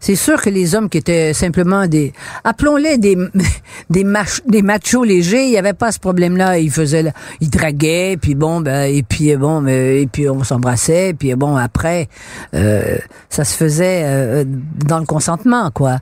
C'est 0.00 0.16
sûr 0.16 0.40
que 0.40 0.50
les 0.50 0.74
hommes 0.74 0.88
qui 0.88 0.98
étaient 0.98 1.32
simplement 1.32 1.86
des, 1.86 2.12
appelons-les 2.44 2.98
des, 2.98 3.16
des, 3.90 4.04
des 4.46 4.62
machos 4.62 5.04
légers, 5.04 5.46
il 5.46 5.50
y 5.50 5.58
avait 5.58 5.72
pas 5.72 5.92
ce 5.92 5.98
problème-là. 5.98 6.58
Ils 6.58 6.70
faisaient, 6.70 7.12
ils 7.40 7.50
draguaient, 7.50 8.16
puis 8.20 8.34
bon, 8.34 8.60
ben, 8.60 8.82
et 8.92 9.02
puis 9.02 9.36
bon, 9.36 9.66
et 9.66 10.08
puis 10.10 10.28
on 10.28 10.44
s'embrassait, 10.44 11.14
puis 11.18 11.34
bon, 11.34 11.56
après, 11.56 12.08
euh, 12.54 12.96
ça 13.28 13.44
se 13.44 13.56
faisait 13.56 14.02
euh, 14.04 14.44
dans 14.46 14.98
le 14.98 15.06
consentement, 15.06 15.70
quoi. 15.72 15.98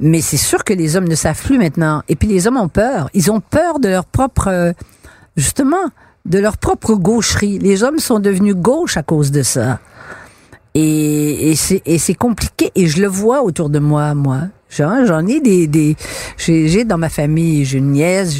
Mais 0.00 0.20
c'est 0.20 0.36
sûr 0.36 0.64
que 0.64 0.72
les 0.72 0.96
hommes 0.96 1.08
ne 1.08 1.14
savent 1.14 1.40
plus 1.40 1.58
maintenant. 1.58 2.02
Et 2.08 2.16
puis 2.16 2.28
les 2.28 2.46
hommes 2.46 2.56
ont 2.56 2.68
peur. 2.68 3.10
Ils 3.14 3.30
ont 3.30 3.40
peur 3.40 3.78
de 3.78 3.88
leur 3.88 4.04
propre, 4.04 4.74
justement, 5.36 5.90
de 6.26 6.38
leur 6.38 6.58
propre 6.58 6.94
gaucherie. 6.94 7.58
Les 7.58 7.82
hommes 7.82 7.98
sont 7.98 8.18
devenus 8.18 8.56
gauches 8.56 8.96
à 8.96 9.02
cause 9.02 9.30
de 9.30 9.42
ça. 9.42 9.78
Et, 10.78 11.54
et 11.86 11.98
c'est 11.98 12.14
compliqué. 12.14 12.70
Et 12.74 12.86
je 12.86 13.00
le 13.00 13.08
vois 13.08 13.42
autour 13.42 13.70
de 13.70 13.78
moi, 13.78 14.14
moi. 14.14 14.42
J'en 14.68 15.26
ai 15.26 15.40
des, 15.40 15.66
des 15.66 15.96
j'ai 16.36 16.84
dans 16.84 16.98
ma 16.98 17.08
famille, 17.08 17.64
j'ai 17.64 17.78
une 17.78 17.92
nièce 17.92 18.36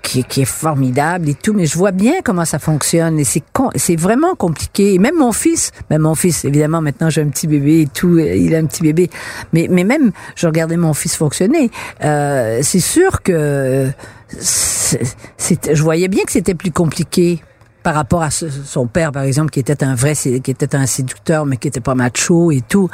qui, 0.00 0.24
qui, 0.24 0.42
est 0.42 0.46
formidable 0.46 1.28
et 1.28 1.34
tout, 1.34 1.52
mais 1.52 1.66
je 1.66 1.76
vois 1.76 1.90
bien 1.90 2.14
comment 2.24 2.44
ça 2.44 2.58
fonctionne 2.58 3.18
et 3.18 3.24
c'est 3.24 3.42
c'est 3.74 3.96
vraiment 3.96 4.34
compliqué. 4.36 4.94
Et 4.94 4.98
même 4.98 5.16
mon 5.16 5.32
fils, 5.32 5.72
même 5.90 6.02
mon 6.02 6.14
fils, 6.14 6.44
évidemment 6.44 6.80
maintenant 6.80 7.10
j'ai 7.10 7.20
un 7.20 7.28
petit 7.28 7.48
bébé 7.48 7.82
et 7.82 7.86
tout, 7.88 8.16
il 8.18 8.54
a 8.54 8.58
un 8.58 8.66
petit 8.66 8.82
bébé, 8.82 9.10
mais 9.52 9.66
mais 9.68 9.84
même 9.84 10.12
je 10.36 10.46
regardais 10.46 10.76
mon 10.76 10.94
fils 10.94 11.16
fonctionner, 11.16 11.70
euh, 12.04 12.60
c'est 12.62 12.80
sûr 12.80 13.22
que 13.22 13.90
c'est, 14.38 15.74
je 15.74 15.82
voyais 15.82 16.08
bien 16.08 16.24
que 16.24 16.32
c'était 16.32 16.54
plus 16.54 16.70
compliqué 16.70 17.42
par 17.86 17.94
rapport 17.94 18.24
à 18.24 18.30
son 18.32 18.88
père, 18.88 19.12
par 19.12 19.22
exemple, 19.22 19.52
qui 19.52 19.60
était 19.60 19.84
un 19.84 19.94
vrai, 19.94 20.14
qui 20.16 20.50
était 20.50 20.74
un 20.74 20.86
séducteur, 20.86 21.46
mais 21.46 21.56
qui 21.56 21.68
était 21.68 21.78
pas 21.78 21.94
macho 21.94 22.50
et 22.50 22.60
tout. 22.60 22.90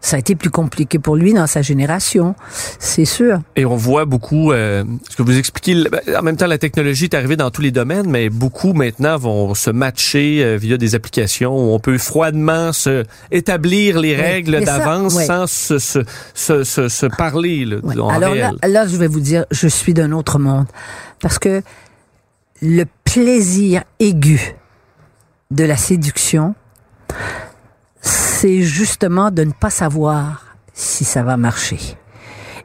Ça 0.00 0.16
a 0.16 0.18
été 0.18 0.36
plus 0.36 0.48
compliqué 0.48 0.98
pour 0.98 1.16
lui 1.16 1.34
dans 1.34 1.46
sa 1.46 1.60
génération, 1.60 2.34
c'est 2.78 3.04
sûr. 3.04 3.40
Et 3.56 3.66
on 3.66 3.76
voit 3.76 4.06
beaucoup, 4.06 4.50
euh, 4.50 4.84
ce 5.10 5.16
que 5.16 5.22
vous 5.22 5.36
expliquez, 5.36 5.84
ben, 5.84 6.00
en 6.18 6.22
même 6.22 6.38
temps, 6.38 6.46
la 6.46 6.56
technologie 6.56 7.04
est 7.04 7.14
arrivée 7.14 7.36
dans 7.36 7.50
tous 7.50 7.60
les 7.60 7.72
domaines, 7.72 8.08
mais 8.08 8.30
beaucoup 8.30 8.72
maintenant 8.72 9.18
vont 9.18 9.54
se 9.54 9.68
matcher 9.68 10.42
euh, 10.42 10.56
via 10.56 10.78
des 10.78 10.94
applications 10.94 11.54
où 11.54 11.74
on 11.74 11.78
peut 11.78 11.98
froidement 11.98 12.72
se 12.72 13.04
établir 13.32 14.00
les 14.00 14.16
règles 14.16 14.64
d'avance 14.64 15.22
sans 15.26 15.46
se, 15.46 15.78
se, 15.78 16.00
se, 16.32 16.64
se, 16.64 17.06
parler. 17.18 17.66
Là, 17.66 17.76
Alors 18.08 18.34
Là, 18.34 18.52
là, 18.66 18.86
je 18.86 18.96
vais 18.96 19.08
vous 19.08 19.20
dire, 19.20 19.44
je 19.50 19.68
suis 19.68 19.92
d'un 19.92 20.12
autre 20.12 20.38
monde. 20.38 20.68
Parce 21.20 21.38
que 21.38 21.62
le 22.62 22.84
plaisir 23.04 23.82
aigu 23.98 24.54
de 25.50 25.64
la 25.64 25.76
séduction, 25.76 26.54
c'est 28.00 28.62
justement 28.62 29.30
de 29.32 29.42
ne 29.42 29.52
pas 29.52 29.68
savoir 29.68 30.56
si 30.72 31.04
ça 31.04 31.24
va 31.24 31.36
marcher 31.36 31.98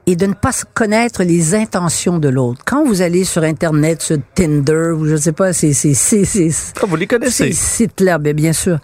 et 0.07 0.15
de 0.15 0.25
ne 0.25 0.33
pas 0.33 0.51
connaître 0.73 1.21
les 1.21 1.53
intentions 1.53 2.17
de 2.17 2.29
l'autre. 2.29 2.61
Quand 2.65 2.85
vous 2.85 3.01
allez 3.01 3.25
sur 3.25 3.43
Internet, 3.43 4.01
sur 4.01 4.17
Tinder, 4.33 4.91
ou 4.97 5.05
je 5.05 5.17
sais 5.17 5.33
pas, 5.33 5.51
c'est 5.51 5.73
c'est 5.73 5.93
c'est 5.93 6.23
c'est 6.23 6.49
ah, 6.81 6.85
vous 6.87 6.95
les 6.95 7.07
connaissez. 7.07 7.51
ces 7.51 7.53
sites-là, 7.53 8.17
ben 8.17 8.33
bien 8.33 8.53
sûr. 8.53 8.79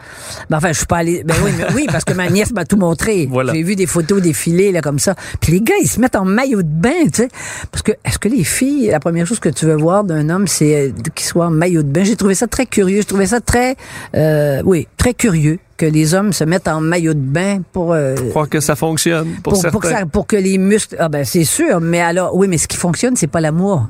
Ben 0.50 0.58
enfin, 0.58 0.74
je 0.74 0.80
suis 0.80 0.86
pas 0.86 0.98
allée. 0.98 1.24
Ben 1.24 1.34
oui, 1.44 1.52
mais 1.58 1.66
oui, 1.74 1.86
parce 1.90 2.04
que 2.04 2.14
ma 2.14 2.30
nièce 2.30 2.52
m'a 2.52 2.66
tout 2.66 2.76
montré. 2.76 3.28
Voilà. 3.32 3.54
J'ai 3.54 3.64
vu 3.64 3.78
des 3.78 3.88
photos 3.88 4.22
défiler 4.22 4.74
là 4.74 4.82
comme 4.82 5.00
ça. 5.00 5.16
Puis 5.40 5.54
les 5.54 5.62
gars, 5.62 5.76
ils 5.82 5.88
se 5.88 6.02
mettent 6.02 6.18
en 6.18 6.26
maillot 6.26 6.62
de 6.62 6.68
bain, 6.68 7.06
tu 7.06 7.24
sais, 7.24 7.30
parce 7.72 7.84
que 7.84 7.94
est-ce 8.04 8.20
que 8.20 8.28
les 8.28 8.44
filles, 8.44 8.88
la 8.88 9.00
première 9.00 9.26
chose 9.26 9.40
que 9.40 9.50
tu 9.50 9.66
veux 9.66 9.78
voir 9.78 10.04
d'un 10.04 10.30
homme, 10.30 10.48
c'est 10.48 10.76
euh, 10.76 10.92
qu'il 11.16 11.26
soit 11.26 11.46
en 11.46 11.52
maillot 11.52 11.84
de 11.84 11.90
bain? 11.90 12.04
J'ai 12.04 12.18
trouvé 12.18 12.36
ça 12.36 12.48
très 12.48 12.66
curieux. 12.66 13.02
Je 13.02 13.08
trouvais 13.08 13.28
ça 13.28 13.40
très, 13.40 13.78
euh, 14.16 14.62
oui, 14.66 14.90
très 14.98 15.14
curieux 15.14 15.58
que 15.78 15.86
les 15.86 16.14
hommes 16.14 16.34
se 16.34 16.44
mettent 16.44 16.68
en 16.68 16.82
maillot 16.82 17.14
de 17.14 17.20
bain 17.20 17.62
pour 17.72 17.94
euh, 17.94 18.16
Croire 18.30 18.48
que 18.50 18.60
ça 18.60 18.76
fonctionne 18.76 19.28
pour, 19.44 19.54
pour, 19.54 19.56
certains. 19.58 19.72
pour 19.72 19.82
que 19.82 19.88
ça- 19.90 20.06
pour 20.06 20.28
que 20.28 20.36
les 20.36 20.58
muscles. 20.58 20.96
Ah 21.00 21.10
ben 21.10 21.26
c'est 21.26 21.44
sûr, 21.46 21.82
mais 21.82 22.00
alors 22.02 22.36
oui, 22.36 22.48
mais 22.48 22.58
ce 22.58 22.68
qui 22.68 22.78
fonctionne, 22.78 23.16
c'est 23.16 23.28
pas 23.28 23.42
l'amour. 23.42 23.88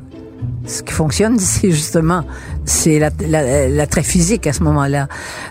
Ce 0.65 0.81
qui 0.83 0.93
fonctionne, 0.93 1.37
c'est 1.39 1.71
justement 1.71 2.23
c'est 2.65 2.99
la, 2.99 3.09
la, 3.27 3.67
l'attrait 3.67 4.03
physique 4.03 4.47
à 4.47 4.53
ce 4.53 4.63
moment-là. 4.63 5.07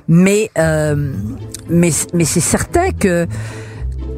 Mais 0.08 0.50
euh, 0.58 1.12
mais 1.68 1.90
mais 2.14 2.24
c'est 2.24 2.40
certain 2.40 2.90
que 2.90 3.26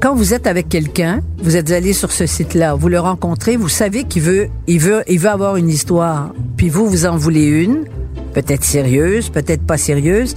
quand 0.01 0.15
vous 0.15 0.35
êtes 0.35 0.47
avec 0.47 0.69
quelqu'un, 0.69 1.21
vous 1.43 1.57
êtes 1.57 1.71
allé 1.71 1.93
sur 1.93 2.13
ce 2.13 2.27
site-là, 2.27 2.75
vous 2.75 2.89
le 2.89 3.01
rencontrez, 3.01 3.57
vous 3.57 3.69
savez 3.69 4.05
qu'il 4.05 4.23
veut 4.23 4.49
il 4.67 4.79
veut 4.79 5.03
il 5.09 5.19
veut 5.19 5.31
avoir 5.31 5.57
une 5.57 5.69
histoire, 5.69 6.33
puis 6.57 6.69
vous 6.69 6.87
vous 6.89 7.07
en 7.07 7.17
voulez 7.17 7.47
une, 7.47 7.85
peut-être 8.35 8.65
sérieuse, 8.65 9.31
peut-être 9.31 9.63
pas 9.67 9.79
sérieuse. 9.79 10.35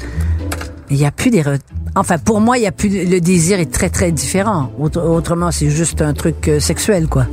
Il 0.89 0.97
n'y 0.97 1.05
a 1.05 1.11
plus 1.11 1.29
des 1.29 1.41
re- 1.41 1.59
Enfin, 1.95 2.17
pour 2.17 2.39
moi, 2.39 2.57
il 2.57 2.63
y 2.63 2.67
a 2.67 2.71
plus 2.71 2.89
le 3.05 3.19
désir 3.19 3.59
est 3.59 3.71
très 3.71 3.89
très 3.89 4.11
différent. 4.11 4.71
Autre- 4.79 5.01
Autrement, 5.01 5.51
c'est 5.51 5.69
juste 5.69 6.01
un 6.01 6.13
truc 6.13 6.47
euh, 6.47 6.59
sexuel, 6.59 7.07
quoi. 7.07 7.25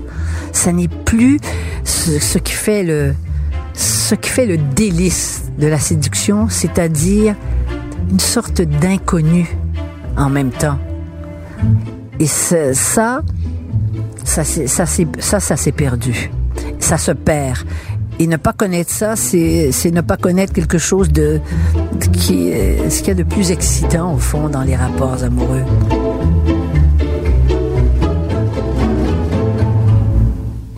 Ça 0.53 0.73
n'est 0.73 0.89
plus 0.89 1.39
ce, 1.85 2.39
qui 2.39 2.53
fait 2.53 2.83
le 2.83 3.15
ce 3.75 4.15
qui 4.15 4.31
fait 4.31 4.47
le 4.47 4.57
délice 4.57 5.43
de 5.59 5.67
la 5.67 5.79
séduction, 5.79 6.49
c'est-à-dire 6.49 7.35
une 8.11 8.21
sorte 8.21 8.61
d'inconnu 8.63 9.57
en 10.17 10.31
même 10.31 10.51
temps. 10.51 10.79
Et 12.21 12.27
ça, 12.27 12.73
ça, 12.75 13.23
ça, 14.25 14.43
ça, 14.45 15.41
ça 15.41 15.57
s'est 15.57 15.73
perdu. 15.73 16.31
Ça 16.79 16.99
se 16.99 17.13
perd. 17.13 17.59
Et 18.21 18.27
ne 18.27 18.37
pas 18.37 18.53
connaître 18.53 18.91
ça, 18.91 19.17
c'est 19.17 19.91
ne 19.93 20.01
pas 20.01 20.17
connaître 20.17 20.53
quelque 20.53 20.79
chose 20.79 21.11
de 21.11 21.41
qui 22.13 22.49
est 22.51 22.89
ce 22.89 22.99
qu'il 23.01 23.09
y 23.09 23.11
a 23.11 23.15
de 23.15 23.23
plus 23.25 23.51
excitant 23.51 24.15
au 24.15 24.19
fond 24.19 24.49
dans 24.49 24.63
les 24.63 24.77
rapports 24.77 25.23
amoureux. 25.23 25.65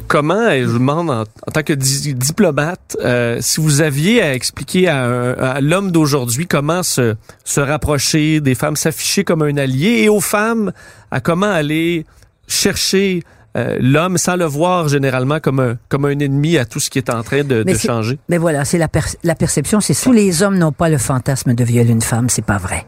Comment, 0.09 0.51
je 0.51 0.65
vous 0.65 0.79
demande 0.79 1.11
en, 1.11 1.25
tant 1.53 1.63
que 1.63 1.73
di- 1.73 2.15
diplomate, 2.15 2.97
euh, 3.05 3.39
si 3.41 3.61
vous 3.61 3.81
aviez 3.83 4.23
à 4.23 4.35
expliquer 4.35 4.89
à, 4.89 5.33
à 5.33 5.61
l'homme 5.61 5.91
d'aujourd'hui 5.91 6.47
comment 6.47 6.83
se, 6.85 7.17
se 7.45 7.61
rapprocher 7.61 8.41
des 8.41 8.55
femmes, 8.55 8.77
s'afficher 8.77 9.25
comme 9.25 9.43
un 9.43 9.57
allié, 9.57 10.03
et 10.05 10.09
aux 10.09 10.21
femmes 10.21 10.73
à 11.11 11.21
comment 11.21 11.51
aller 11.51 12.07
chercher 12.47 13.25
euh, 13.57 13.77
l'homme 13.81 14.19
sans 14.19 14.37
le 14.37 14.45
voir 14.45 14.89
généralement 14.89 15.41
comme 15.41 15.61
un, 15.61 15.79
comme 15.89 16.05
un 16.05 16.19
ennemi 16.19 16.59
à 16.59 16.65
tout 16.67 16.79
ce 16.79 16.91
qui 16.91 16.99
est 16.99 17.09
en 17.11 17.23
train 17.23 17.43
de, 17.43 17.63
Mais 17.65 17.73
de 17.73 17.79
c'est- 17.79 17.87
changer. 17.89 18.19
Mais 18.29 18.39
voilà, 18.39 18.65
c'est 18.65 18.79
la, 18.79 18.89
per- 18.89 19.17
la 19.25 19.35
perception, 19.35 19.81
c'est 19.81 19.95
tous 20.01 20.13
les 20.13 20.43
hommes 20.43 20.59
n'ont 20.59 20.73
pas 20.73 20.89
le 20.89 20.99
fantasme 20.99 21.55
de 21.55 21.65
violer 21.65 21.91
une 21.91 22.03
femme, 22.03 22.29
c'est 22.29 22.45
pas 22.45 22.59
vrai. 22.59 22.85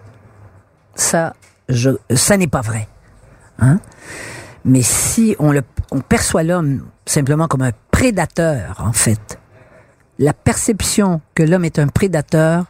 Ça, 0.95 1.35
je, 1.69 1.91
ça 2.15 2.37
n'est 2.37 2.47
pas 2.49 2.61
vrai. 2.61 2.87
Hein? 3.61 3.81
Mais 4.65 4.83
si 4.83 5.35
on, 5.39 5.53
le, 5.53 5.63
on 5.91 6.01
perçoit 6.01 6.43
l'homme 6.43 6.83
simplement 7.07 7.49
comme 7.49 7.63
un 7.63 7.73
prédateur, 7.91 8.77
en 8.85 8.93
fait, 8.93 9.39
la 10.19 10.33
perception 10.33 11.21
que 11.35 11.43
l'homme 11.45 11.65
est 11.65 11.79
un 11.79 11.87
prédateur, 11.89 12.65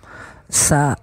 ça, 0.51 0.97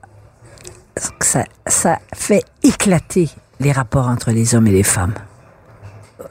ça, 1.20 1.44
ça 1.68 2.00
fait 2.14 2.44
éclater 2.64 3.30
les 3.60 3.72
rapports 3.72 4.08
entre 4.08 4.32
les 4.32 4.56
hommes 4.56 4.68
et 4.68 4.72
les 4.72 4.84
femmes. 4.84 5.14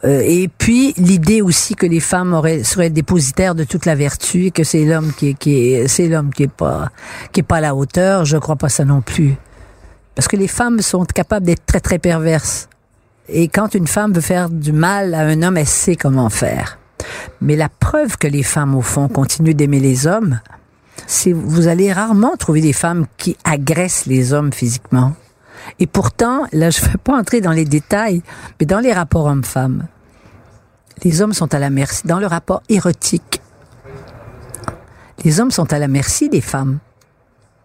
Euh, 0.04 0.22
et 0.24 0.48
puis 0.48 0.94
l'idée 0.96 1.42
aussi 1.42 1.74
que 1.74 1.86
les 1.86 2.00
femmes 2.00 2.32
auraient, 2.32 2.64
seraient 2.64 2.90
dépositaires 2.90 3.54
de 3.54 3.64
toute 3.64 3.84
la 3.84 3.94
vertu 3.94 4.46
et 4.46 4.50
que 4.50 4.64
c'est 4.64 4.84
l'homme 4.84 5.12
qui, 5.16 5.34
qui 5.34 5.72
est, 5.72 5.88
c'est 5.88 6.08
l'homme 6.08 6.32
qui 6.32 6.44
est 6.44 6.48
pas, 6.52 6.90
qui 7.32 7.40
est 7.40 7.44
pas 7.44 7.56
à 7.56 7.60
la 7.60 7.74
hauteur, 7.74 8.24
je 8.24 8.38
crois 8.38 8.56
pas 8.56 8.68
ça 8.68 8.84
non 8.84 9.02
plus. 9.02 9.36
Parce 10.14 10.28
que 10.28 10.36
les 10.36 10.48
femmes 10.48 10.80
sont 10.80 11.04
capables 11.04 11.44
d'être 11.44 11.66
très 11.66 11.80
très 11.80 11.98
perverses. 11.98 12.68
Et 13.28 13.48
quand 13.48 13.74
une 13.74 13.86
femme 13.86 14.12
veut 14.12 14.20
faire 14.20 14.48
du 14.48 14.72
mal 14.72 15.14
à 15.14 15.20
un 15.20 15.42
homme, 15.42 15.56
elle 15.56 15.66
sait 15.66 15.96
comment 15.96 16.30
faire. 16.30 16.78
Mais 17.40 17.56
la 17.56 17.68
preuve 17.68 18.16
que 18.16 18.26
les 18.26 18.42
femmes, 18.42 18.74
au 18.74 18.82
fond, 18.82 19.08
continuent 19.08 19.54
d'aimer 19.54 19.80
les 19.80 20.06
hommes, 20.06 20.40
c'est 21.06 21.32
vous 21.32 21.68
allez 21.68 21.92
rarement 21.92 22.36
trouver 22.36 22.60
des 22.60 22.72
femmes 22.72 23.06
qui 23.16 23.36
agressent 23.44 24.06
les 24.06 24.32
hommes 24.32 24.52
physiquement. 24.52 25.14
Et 25.78 25.86
pourtant, 25.86 26.44
là, 26.52 26.70
je 26.70 26.80
ne 26.82 26.86
vais 26.90 26.98
pas 26.98 27.16
entrer 27.16 27.40
dans 27.40 27.52
les 27.52 27.64
détails, 27.64 28.22
mais 28.58 28.66
dans 28.66 28.80
les 28.80 28.92
rapports 28.92 29.26
hommes-femmes, 29.26 29.86
les 31.02 31.22
hommes 31.22 31.32
sont 31.32 31.52
à 31.54 31.58
la 31.58 31.70
merci, 31.70 32.06
dans 32.06 32.18
le 32.18 32.26
rapport 32.26 32.62
érotique, 32.68 33.42
les 35.24 35.40
hommes 35.40 35.50
sont 35.50 35.72
à 35.72 35.78
la 35.78 35.88
merci 35.88 36.28
des 36.28 36.40
femmes. 36.40 36.78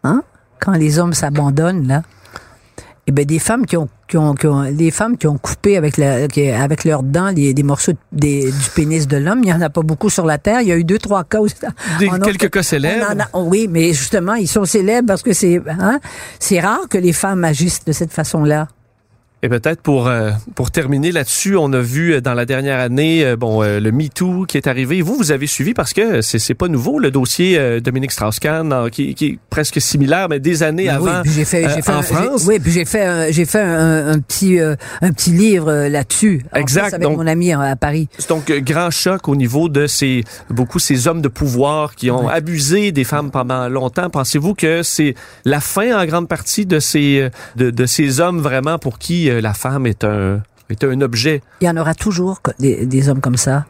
Hein? 0.03 0.23
Quand 0.59 0.73
les 0.73 0.99
hommes 0.99 1.13
s'abandonnent, 1.13 1.87
là, 1.87 2.03
eh 3.07 3.11
ben 3.11 3.25
des 3.25 3.39
femmes 3.39 3.65
qui 3.65 3.75
ont, 3.77 3.89
qui 4.07 4.17
ont, 4.17 4.33
qui 4.35 4.47
ont- 4.47 4.61
les 4.61 4.91
femmes 4.91 5.17
qui 5.17 5.27
ont 5.27 5.37
coupé 5.37 5.77
avec 5.77 5.97
la, 5.97 6.27
qui- 6.27 6.49
avec 6.49 6.83
leurs 6.83 7.01
dents 7.03 7.29
les, 7.29 7.53
des 7.53 7.63
morceaux 7.63 7.91
de- 7.93 7.97
des, 8.11 8.51
du 8.51 8.69
pénis 8.75 9.07
de 9.07 9.17
l'homme, 9.17 9.41
il 9.43 9.49
y 9.49 9.53
en 9.53 9.61
a 9.61 9.69
pas 9.69 9.81
beaucoup 9.81 10.09
sur 10.09 10.25
la 10.25 10.37
terre. 10.37 10.61
Il 10.61 10.67
y 10.67 10.71
a 10.71 10.77
eu 10.77 10.83
deux 10.83 10.97
trois 10.99 11.23
cas. 11.23 11.39
Des, 11.99 12.07
quelques 12.25 12.49
cas 12.51 12.63
célèbres. 12.63 13.05
A- 13.33 13.39
oui, 13.41 13.67
mais 13.69 13.93
justement, 13.93 14.35
ils 14.35 14.47
sont 14.47 14.65
célèbres 14.65 15.07
parce 15.07 15.23
que 15.23 15.33
c'est 15.33 15.61
hein, 15.67 15.99
c'est 16.39 16.59
rare 16.59 16.87
que 16.89 16.97
les 16.97 17.13
femmes 17.13 17.43
agissent 17.43 17.83
de 17.85 17.91
cette 17.91 18.11
façon-là. 18.13 18.67
Et 19.41 19.47
peut-être 19.47 19.81
pour 19.81 20.07
euh, 20.07 20.31
pour 20.55 20.69
terminer 20.69 21.13
là-dessus, 21.13 21.55
on 21.55 21.71
a 21.71 21.79
vu 21.79 22.13
euh, 22.13 22.19
dans 22.19 22.33
la 22.33 22.45
dernière 22.45 22.77
année 22.79 23.23
euh, 23.23 23.37
bon 23.37 23.63
euh, 23.63 23.79
le 23.79 23.91
MeToo 23.93 24.45
qui 24.45 24.57
est 24.57 24.67
arrivé. 24.67 25.01
Vous 25.01 25.15
vous 25.15 25.31
avez 25.31 25.47
suivi 25.47 25.73
parce 25.73 25.93
que 25.93 26.19
c'est 26.21 26.39
c'est 26.39 26.53
pas 26.55 26.67
nouveau 26.67 26.99
le 26.99 27.09
dossier 27.09 27.79
Dominique 27.79 28.11
Strauss-Kahn 28.11 28.89
qui, 28.91 29.15
qui 29.15 29.25
est 29.27 29.39
presque 29.49 29.79
similaire 29.79 30.27
mais 30.29 30.39
des 30.41 30.61
années 30.61 30.87
Ben 30.87 30.95
avant 30.95 31.21
oui, 31.23 31.31
j'ai 31.33 31.45
fait, 31.45 31.69
j'ai 31.73 31.81
fait 31.81 31.91
en 31.91 31.99
un, 31.99 32.01
France. 32.01 32.43
Oui, 32.47 32.59
puis 32.59 32.71
j'ai 32.73 32.83
fait, 32.83 33.31
j'ai 33.31 33.45
fait 33.45 33.61
un, 33.61 34.07
un 34.09 34.19
petit, 34.19 34.59
un 34.59 35.11
petit 35.13 35.31
livre 35.31 35.71
là-dessus. 35.87 36.43
Exact, 36.53 36.87
plus, 36.87 36.93
avec 36.95 37.07
donc- 37.07 37.17
mon 37.17 37.27
ami 37.27 37.53
à 37.53 37.75
Paris. 37.77 38.09
Donc 38.27 38.51
grand 38.51 38.91
choc 38.91 39.29
au 39.29 39.37
niveau 39.37 39.69
de 39.69 39.87
ces 39.87 40.25
beaucoup 40.49 40.79
ces 40.79 41.07
hommes 41.07 41.21
de 41.21 41.29
pouvoir 41.29 41.95
qui 41.95 42.11
ont 42.11 42.27
abusé 42.27 42.91
des 42.91 43.05
femmes 43.05 43.31
pendant 43.31 43.69
longtemps. 43.69 44.09
Pensez-vous 44.09 44.53
que 44.53 44.83
c'est 44.83 45.15
la 45.45 45.61
fin 45.61 45.97
en 45.97 46.05
grande 46.05 46.27
partie 46.27 46.65
de 46.65 46.79
ces 46.79 47.29
de, 47.55 47.69
de 47.69 47.85
ces 47.85 48.19
hommes 48.19 48.39
vraiment 48.41 48.77
pour 48.79 48.99
qui 48.99 49.28
euh, 49.29 49.41
la 49.41 49.53
femme 49.53 49.85
est 49.85 50.03
un 50.03 50.41
est 50.69 50.83
un 50.83 51.01
objet 51.01 51.41
Il 51.61 51.67
y 51.67 51.69
en 51.69 51.77
aura 51.77 51.95
toujours 51.95 52.39
des, 52.59 52.85
des 52.85 53.09
hommes 53.09 53.21
comme 53.21 53.37
ça. 53.37 53.65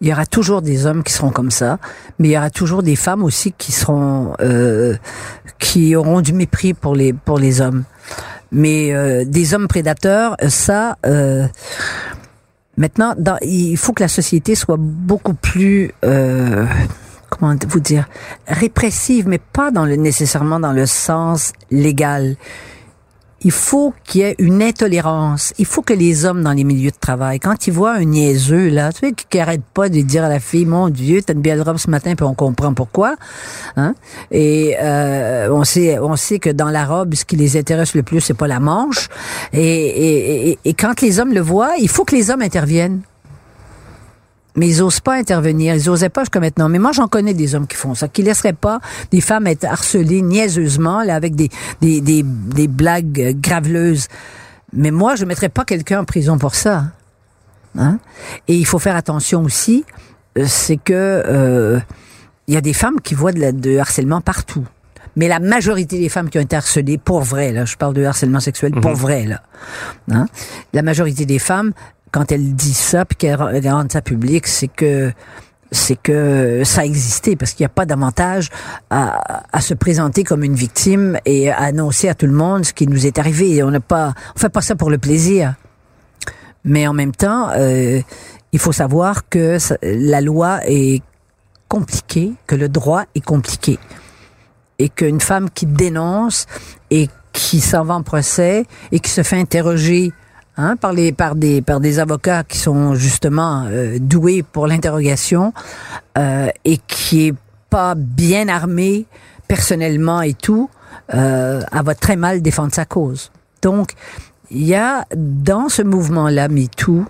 Il 0.00 0.08
y 0.08 0.12
aura 0.12 0.26
toujours 0.26 0.62
des 0.62 0.86
hommes 0.86 1.02
qui 1.02 1.12
seront 1.12 1.30
comme 1.30 1.50
ça, 1.50 1.78
mais 2.18 2.28
il 2.28 2.30
y 2.32 2.36
aura 2.36 2.50
toujours 2.50 2.82
des 2.82 2.96
femmes 2.96 3.24
aussi 3.24 3.52
qui 3.52 3.72
seront, 3.72 4.34
euh, 4.40 4.94
qui 5.58 5.96
auront 5.96 6.20
du 6.20 6.32
mépris 6.32 6.74
pour 6.74 6.94
les 6.94 7.12
pour 7.12 7.38
les 7.38 7.60
hommes. 7.60 7.84
Mais 8.52 8.92
euh, 8.92 9.24
des 9.24 9.54
hommes 9.54 9.66
prédateurs, 9.66 10.36
ça, 10.48 10.96
maintenant, 12.76 13.14
il 13.42 13.76
faut 13.76 13.92
que 13.92 14.02
la 14.02 14.08
société 14.08 14.54
soit 14.54 14.76
beaucoup 14.78 15.34
plus, 15.34 15.92
comment 16.00 17.56
vous 17.68 17.80
dire, 17.80 18.08
répressive, 18.46 19.26
mais 19.26 19.38
pas 19.38 19.72
dans 19.72 19.86
nécessairement 19.86 20.60
dans 20.60 20.72
le 20.72 20.86
sens 20.86 21.52
légal 21.72 22.36
il 23.42 23.52
faut 23.52 23.94
qu'il 24.04 24.22
y 24.22 24.24
ait 24.24 24.34
une 24.38 24.62
intolérance. 24.62 25.52
Il 25.58 25.66
faut 25.66 25.82
que 25.82 25.92
les 25.92 26.24
hommes 26.24 26.42
dans 26.42 26.52
les 26.52 26.64
milieux 26.64 26.90
de 26.90 26.96
travail, 26.98 27.38
quand 27.38 27.66
ils 27.66 27.72
voient 27.72 27.94
un 27.94 28.04
niaiseux, 28.04 28.68
là, 28.68 28.92
tu 28.92 29.00
sais, 29.00 29.12
qui, 29.12 29.26
qui 29.28 29.38
arrête 29.38 29.62
pas 29.74 29.88
de 29.88 30.00
dire 30.00 30.24
à 30.24 30.28
la 30.28 30.40
fille, 30.40 30.66
mon 30.66 30.88
Dieu, 30.88 31.22
t'as 31.22 31.34
une 31.34 31.42
belle 31.42 31.62
robe 31.62 31.76
ce 31.76 31.88
matin, 31.88 32.14
puis 32.16 32.26
on 32.26 32.34
comprend 32.34 32.74
pourquoi, 32.74 33.16
hein. 33.76 33.94
Et 34.30 34.76
euh, 34.80 35.48
on 35.52 35.64
sait, 35.64 35.98
on 35.98 36.16
sait 36.16 36.38
que 36.38 36.50
dans 36.50 36.70
la 36.70 36.84
robe, 36.84 37.14
ce 37.14 37.24
qui 37.24 37.36
les 37.36 37.56
intéresse 37.56 37.94
le 37.94 38.02
plus, 38.02 38.20
c'est 38.20 38.34
pas 38.34 38.48
la 38.48 38.60
manche. 38.60 39.08
Et 39.52 40.58
quand 40.78 41.00
les 41.00 41.20
hommes 41.20 41.32
le 41.32 41.40
voient, 41.40 41.74
il 41.78 41.88
faut 41.88 42.04
que 42.04 42.14
les 42.14 42.30
hommes 42.30 42.42
interviennent. 42.42 43.02
Mais 44.58 44.68
ils 44.68 44.82
osent 44.82 45.00
pas 45.00 45.14
intervenir. 45.14 45.74
Ils 45.74 45.88
osaient 45.88 46.08
pas 46.08 46.22
jusqu'à 46.22 46.40
maintenant. 46.40 46.68
Mais 46.68 46.78
moi, 46.78 46.90
j'en 46.92 47.06
connais 47.06 47.32
des 47.32 47.54
hommes 47.54 47.66
qui 47.66 47.76
font 47.76 47.94
ça, 47.94 48.08
qui 48.08 48.22
laisseraient 48.22 48.52
pas 48.52 48.80
des 49.12 49.20
femmes 49.20 49.46
être 49.46 49.64
harcelées 49.64 50.20
niaiseusement, 50.20 51.02
là, 51.02 51.14
avec 51.14 51.36
des, 51.36 51.48
des, 51.80 52.00
des, 52.00 52.22
des 52.24 52.66
blagues 52.66 53.36
graveleuses. 53.40 54.08
Mais 54.72 54.90
moi, 54.90 55.14
je 55.14 55.24
mettrais 55.24 55.48
pas 55.48 55.64
quelqu'un 55.64 56.00
en 56.00 56.04
prison 56.04 56.38
pour 56.38 56.54
ça. 56.54 56.86
Hein? 57.78 57.98
Et 58.48 58.56
il 58.56 58.66
faut 58.66 58.80
faire 58.80 58.96
attention 58.96 59.44
aussi, 59.44 59.84
euh, 60.36 60.44
c'est 60.46 60.76
que 60.76 60.92
euh, 60.92 61.78
il 62.48 62.54
y 62.54 62.56
a 62.56 62.60
des 62.60 62.72
femmes 62.72 63.00
qui 63.00 63.14
voient 63.14 63.32
de, 63.32 63.40
la, 63.40 63.52
de 63.52 63.78
harcèlement 63.78 64.20
partout. 64.20 64.66
Mais 65.16 65.26
la 65.28 65.40
majorité 65.40 65.98
des 65.98 66.08
femmes 66.08 66.30
qui 66.30 66.38
ont 66.38 66.42
été 66.42 66.54
harcelées, 66.54 66.98
pour 66.98 67.22
vrai, 67.22 67.52
là, 67.52 67.64
je 67.64 67.76
parle 67.76 67.94
de 67.94 68.04
harcèlement 68.04 68.40
sexuel, 68.40 68.72
pour 68.72 68.94
vrai, 68.94 69.26
là, 69.26 69.42
hein, 70.12 70.26
la 70.72 70.82
majorité 70.82 71.26
des 71.26 71.40
femmes, 71.40 71.72
quand 72.10 72.32
elles 72.32 72.54
disent 72.54 72.76
ça, 72.76 73.04
puis 73.04 73.16
qu'elles 73.16 73.68
rendent 73.68 73.92
ça 73.92 74.02
public, 74.02 74.46
c'est 74.46 74.68
que 74.68 75.12
c'est 75.70 75.96
que 75.96 76.62
ça 76.64 76.84
existait 76.84 77.36
parce 77.36 77.52
qu'il 77.52 77.64
n'y 77.64 77.66
a 77.66 77.70
pas 77.70 77.84
d'avantage 77.84 78.48
à, 78.88 79.44
à, 79.52 79.60
se 79.60 79.74
présenter 79.74 80.24
comme 80.24 80.42
une 80.42 80.54
victime 80.54 81.18
et 81.26 81.50
à 81.50 81.58
annoncer 81.58 82.08
à 82.08 82.14
tout 82.14 82.26
le 82.26 82.32
monde 82.32 82.64
ce 82.64 82.72
qui 82.72 82.86
nous 82.86 83.06
est 83.06 83.18
arrivé. 83.18 83.62
On 83.62 83.70
n'a 83.70 83.80
pas, 83.80 84.14
on 84.34 84.38
fait 84.38 84.48
pas 84.48 84.62
ça 84.62 84.76
pour 84.76 84.88
le 84.88 84.96
plaisir. 84.96 85.56
Mais 86.64 86.86
en 86.86 86.94
même 86.94 87.12
temps, 87.12 87.50
euh, 87.50 88.00
il 88.52 88.58
faut 88.58 88.72
savoir 88.72 89.28
que 89.28 89.58
la 89.82 90.20
loi 90.20 90.60
est 90.64 91.02
compliquée, 91.68 92.32
que 92.46 92.54
le 92.54 92.68
droit 92.68 93.04
est 93.14 93.24
compliqué, 93.24 93.78
et 94.78 94.88
qu'une 94.88 95.20
femme 95.20 95.50
qui 95.50 95.66
dénonce 95.66 96.46
et 96.90 97.08
qui 97.32 97.60
s'en 97.60 97.84
va 97.84 97.94
en 97.94 98.02
procès 98.02 98.64
et 98.90 99.00
qui 99.00 99.10
se 99.10 99.22
fait 99.22 99.38
interroger 99.38 100.12
hein, 100.58 100.76
par, 100.76 100.92
les, 100.92 101.12
par, 101.12 101.34
des, 101.34 101.62
par 101.62 101.80
des 101.80 101.98
avocats 101.98 102.44
qui 102.44 102.58
sont 102.58 102.94
justement 102.94 103.64
euh, 103.66 103.98
doués 103.98 104.42
pour 104.42 104.66
l'interrogation 104.66 105.54
euh, 106.18 106.48
et 106.64 106.78
qui 106.86 107.28
est 107.28 107.34
pas 107.70 107.94
bien 107.94 108.48
armée 108.48 109.06
personnellement 109.46 110.20
et 110.20 110.34
tout, 110.34 110.68
euh, 111.14 111.62
elle 111.72 111.82
va 111.82 111.94
très 111.94 112.16
mal 112.16 112.42
défendre 112.42 112.74
sa 112.74 112.84
cause. 112.84 113.30
Donc, 113.62 113.92
il 114.50 114.64
y 114.64 114.74
a 114.74 115.06
dans 115.16 115.68
ce 115.68 115.82
mouvement-là, 115.82 116.48
MeToo, 116.48 117.04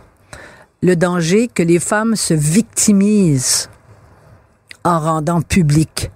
le 0.82 0.96
danger 0.96 1.48
que 1.48 1.62
les 1.62 1.80
femmes 1.80 2.14
se 2.14 2.34
victimisent 2.34 3.68
en 4.84 5.00
rendant 5.00 5.42
public 5.42 6.10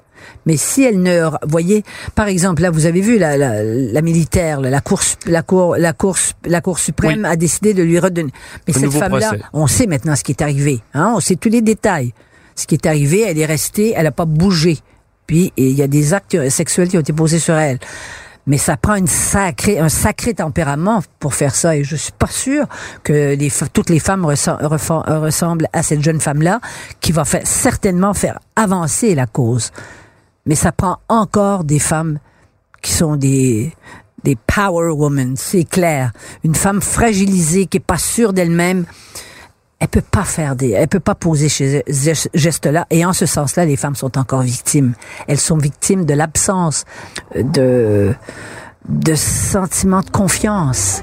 mais 0.47 0.57
si 0.57 0.83
elle 0.83 1.01
ne, 1.01 1.29
voyez, 1.47 1.85
par 2.15 2.29
exemple, 2.29 2.63
là, 2.63 2.71
vous 2.71 2.87
avez 2.87 3.01
vu 3.01 3.19
la, 3.19 3.37
la, 3.37 3.63
la 3.63 4.03
militaire, 4.03 4.61
la 4.61 4.81
course, 4.81 5.17
la 5.27 5.43
cour, 5.43 5.77
la 5.77 5.93
course, 5.93 6.35
la 6.45 6.61
cour 6.61 6.79
suprême 6.79 7.25
a 7.25 7.37
décidé 7.37 7.75
de 7.75 7.83
lui 7.83 7.99
redonner. 7.99 8.33
Mais 8.67 8.75
cette 8.75 8.93
femme-là, 8.93 9.33
on 9.53 9.67
sait 9.67 9.87
maintenant 9.87 10.17
ce 10.17 10.25
qui 10.25 10.33
est 10.33 10.43
arrivé. 10.43 10.81
Hein, 10.95 11.13
on 11.17 11.21
sait 11.21 11.37
tous 11.37 11.49
les 11.49 11.63
détails. 11.63 12.13
Ce 12.55 12.67
qui 12.67 12.75
est 12.75 12.87
arrivé, 12.87 13.21
elle 13.21 13.39
est 13.39 13.47
restée, 13.47 13.95
elle 13.97 14.05
n'a 14.05 14.13
pas 14.13 14.27
bougé. 14.27 14.79
Puis 15.27 15.53
il 15.57 15.73
y 15.73 15.83
a 15.83 15.87
des 15.87 16.13
actes 16.13 16.49
sexuels 16.51 16.89
qui 16.89 16.97
ont 16.97 17.01
été 17.01 17.13
posés 17.13 17.39
sur 17.39 17.55
elle 17.55 17.79
mais 18.47 18.59
ça 18.59 18.77
prend 18.77 18.97
une 18.97 19.07
sacrée, 19.07 19.79
un 19.79 19.89
sacré 19.89 20.35
tempérament 20.35 21.03
pour 21.19 21.35
faire 21.35 21.55
ça. 21.55 21.77
Et 21.77 21.85
je 21.85 21.97
suis 21.97 22.13
pas 22.13 22.27
sûre 22.27 22.67
que 23.05 23.35
les, 23.35 23.53
toutes 23.73 23.91
les 23.91 24.01
femmes 24.01 24.25
ressemblent 24.25 25.69
à 25.73 25.83
cette 25.83 26.03
jeune 26.03 26.21
femme-là, 26.21 26.61
qui 27.01 27.13
va 27.13 27.25
faire, 27.25 27.47
certainement 27.47 28.15
faire 28.15 28.41
avancer 28.57 29.15
la 29.15 29.27
cause 29.27 29.71
mais 30.47 30.55
ça 30.55 30.73
prend 30.73 30.99
encore 31.09 31.65
des 31.65 31.79
femmes 31.79 32.19
qui 32.83 32.93
sont 32.93 33.17
des 33.17 33.73
des 34.25 34.37
power 34.37 34.91
women, 34.91 35.35
c'est 35.37 35.65
clair. 35.65 36.13
Une 36.45 36.55
femme 36.55 36.81
fragilisée 36.81 37.67
qui 37.67 37.79
est 37.79 37.81
pas 37.81 37.99
sûre 37.99 38.33
d'elle-même, 38.33 38.85
elle 39.81 39.89
peut 39.89 40.01
pas 40.01 40.23
faire 40.23 40.55
des, 40.55 40.71
elle 40.71 40.87
peut 40.87 41.01
pas 41.01 41.17
poser 41.17 41.49
ces 41.49 41.83
gestes-là. 42.35 42.87
Et 42.91 43.05
en 43.05 43.13
ce 43.13 43.27
sens-là, 43.27 43.65
les 43.65 43.77
femmes 43.77 43.97
sont 43.97 44.17
encore 44.17 44.43
victimes. 44.43 44.95
Elles 45.27 45.41
sont 45.41 45.57
victimes 45.57 46.05
de 46.05 46.15
l'absence 46.15 46.85
de 47.35 48.15
de 48.89 49.15
sentiments 49.15 50.03
de 50.03 50.11
confiance 50.11 51.03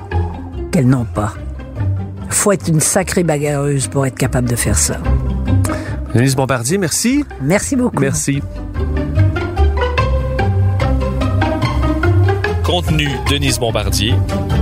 qu'elles 0.72 0.88
n'ont 0.88 1.06
pas. 1.06 1.34
Faut 2.30 2.52
être 2.52 2.68
une 2.68 2.80
sacrée 2.80 3.24
bagarreuse 3.24 3.88
pour 3.88 4.06
être 4.06 4.18
capable 4.18 4.50
de 4.50 4.56
faire 4.56 4.78
ça. 4.78 4.98
Denise 6.14 6.36
Bombardier, 6.36 6.78
merci. 6.78 7.26
Merci 7.42 7.76
beaucoup. 7.76 8.00
Merci. 8.00 8.42
Contenu 12.70 13.10
Denise 13.28 13.58
Bombardier. 13.58 14.14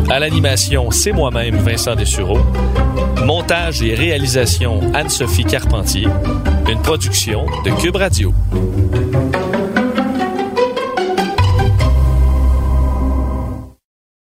À 0.09 0.17
l'animation, 0.19 0.91
c'est 0.91 1.11
moi-même 1.11 1.57
Vincent 1.57 1.93
Dessureau. 1.93 2.39
Montage 3.25 3.81
et 3.81 3.95
réalisation 3.95 4.79
Anne-Sophie 4.93 5.43
Carpentier. 5.43 6.07
Une 6.69 6.81
production 6.81 7.45
de 7.65 7.71
Cube 7.81 7.97
Radio. 7.97 8.33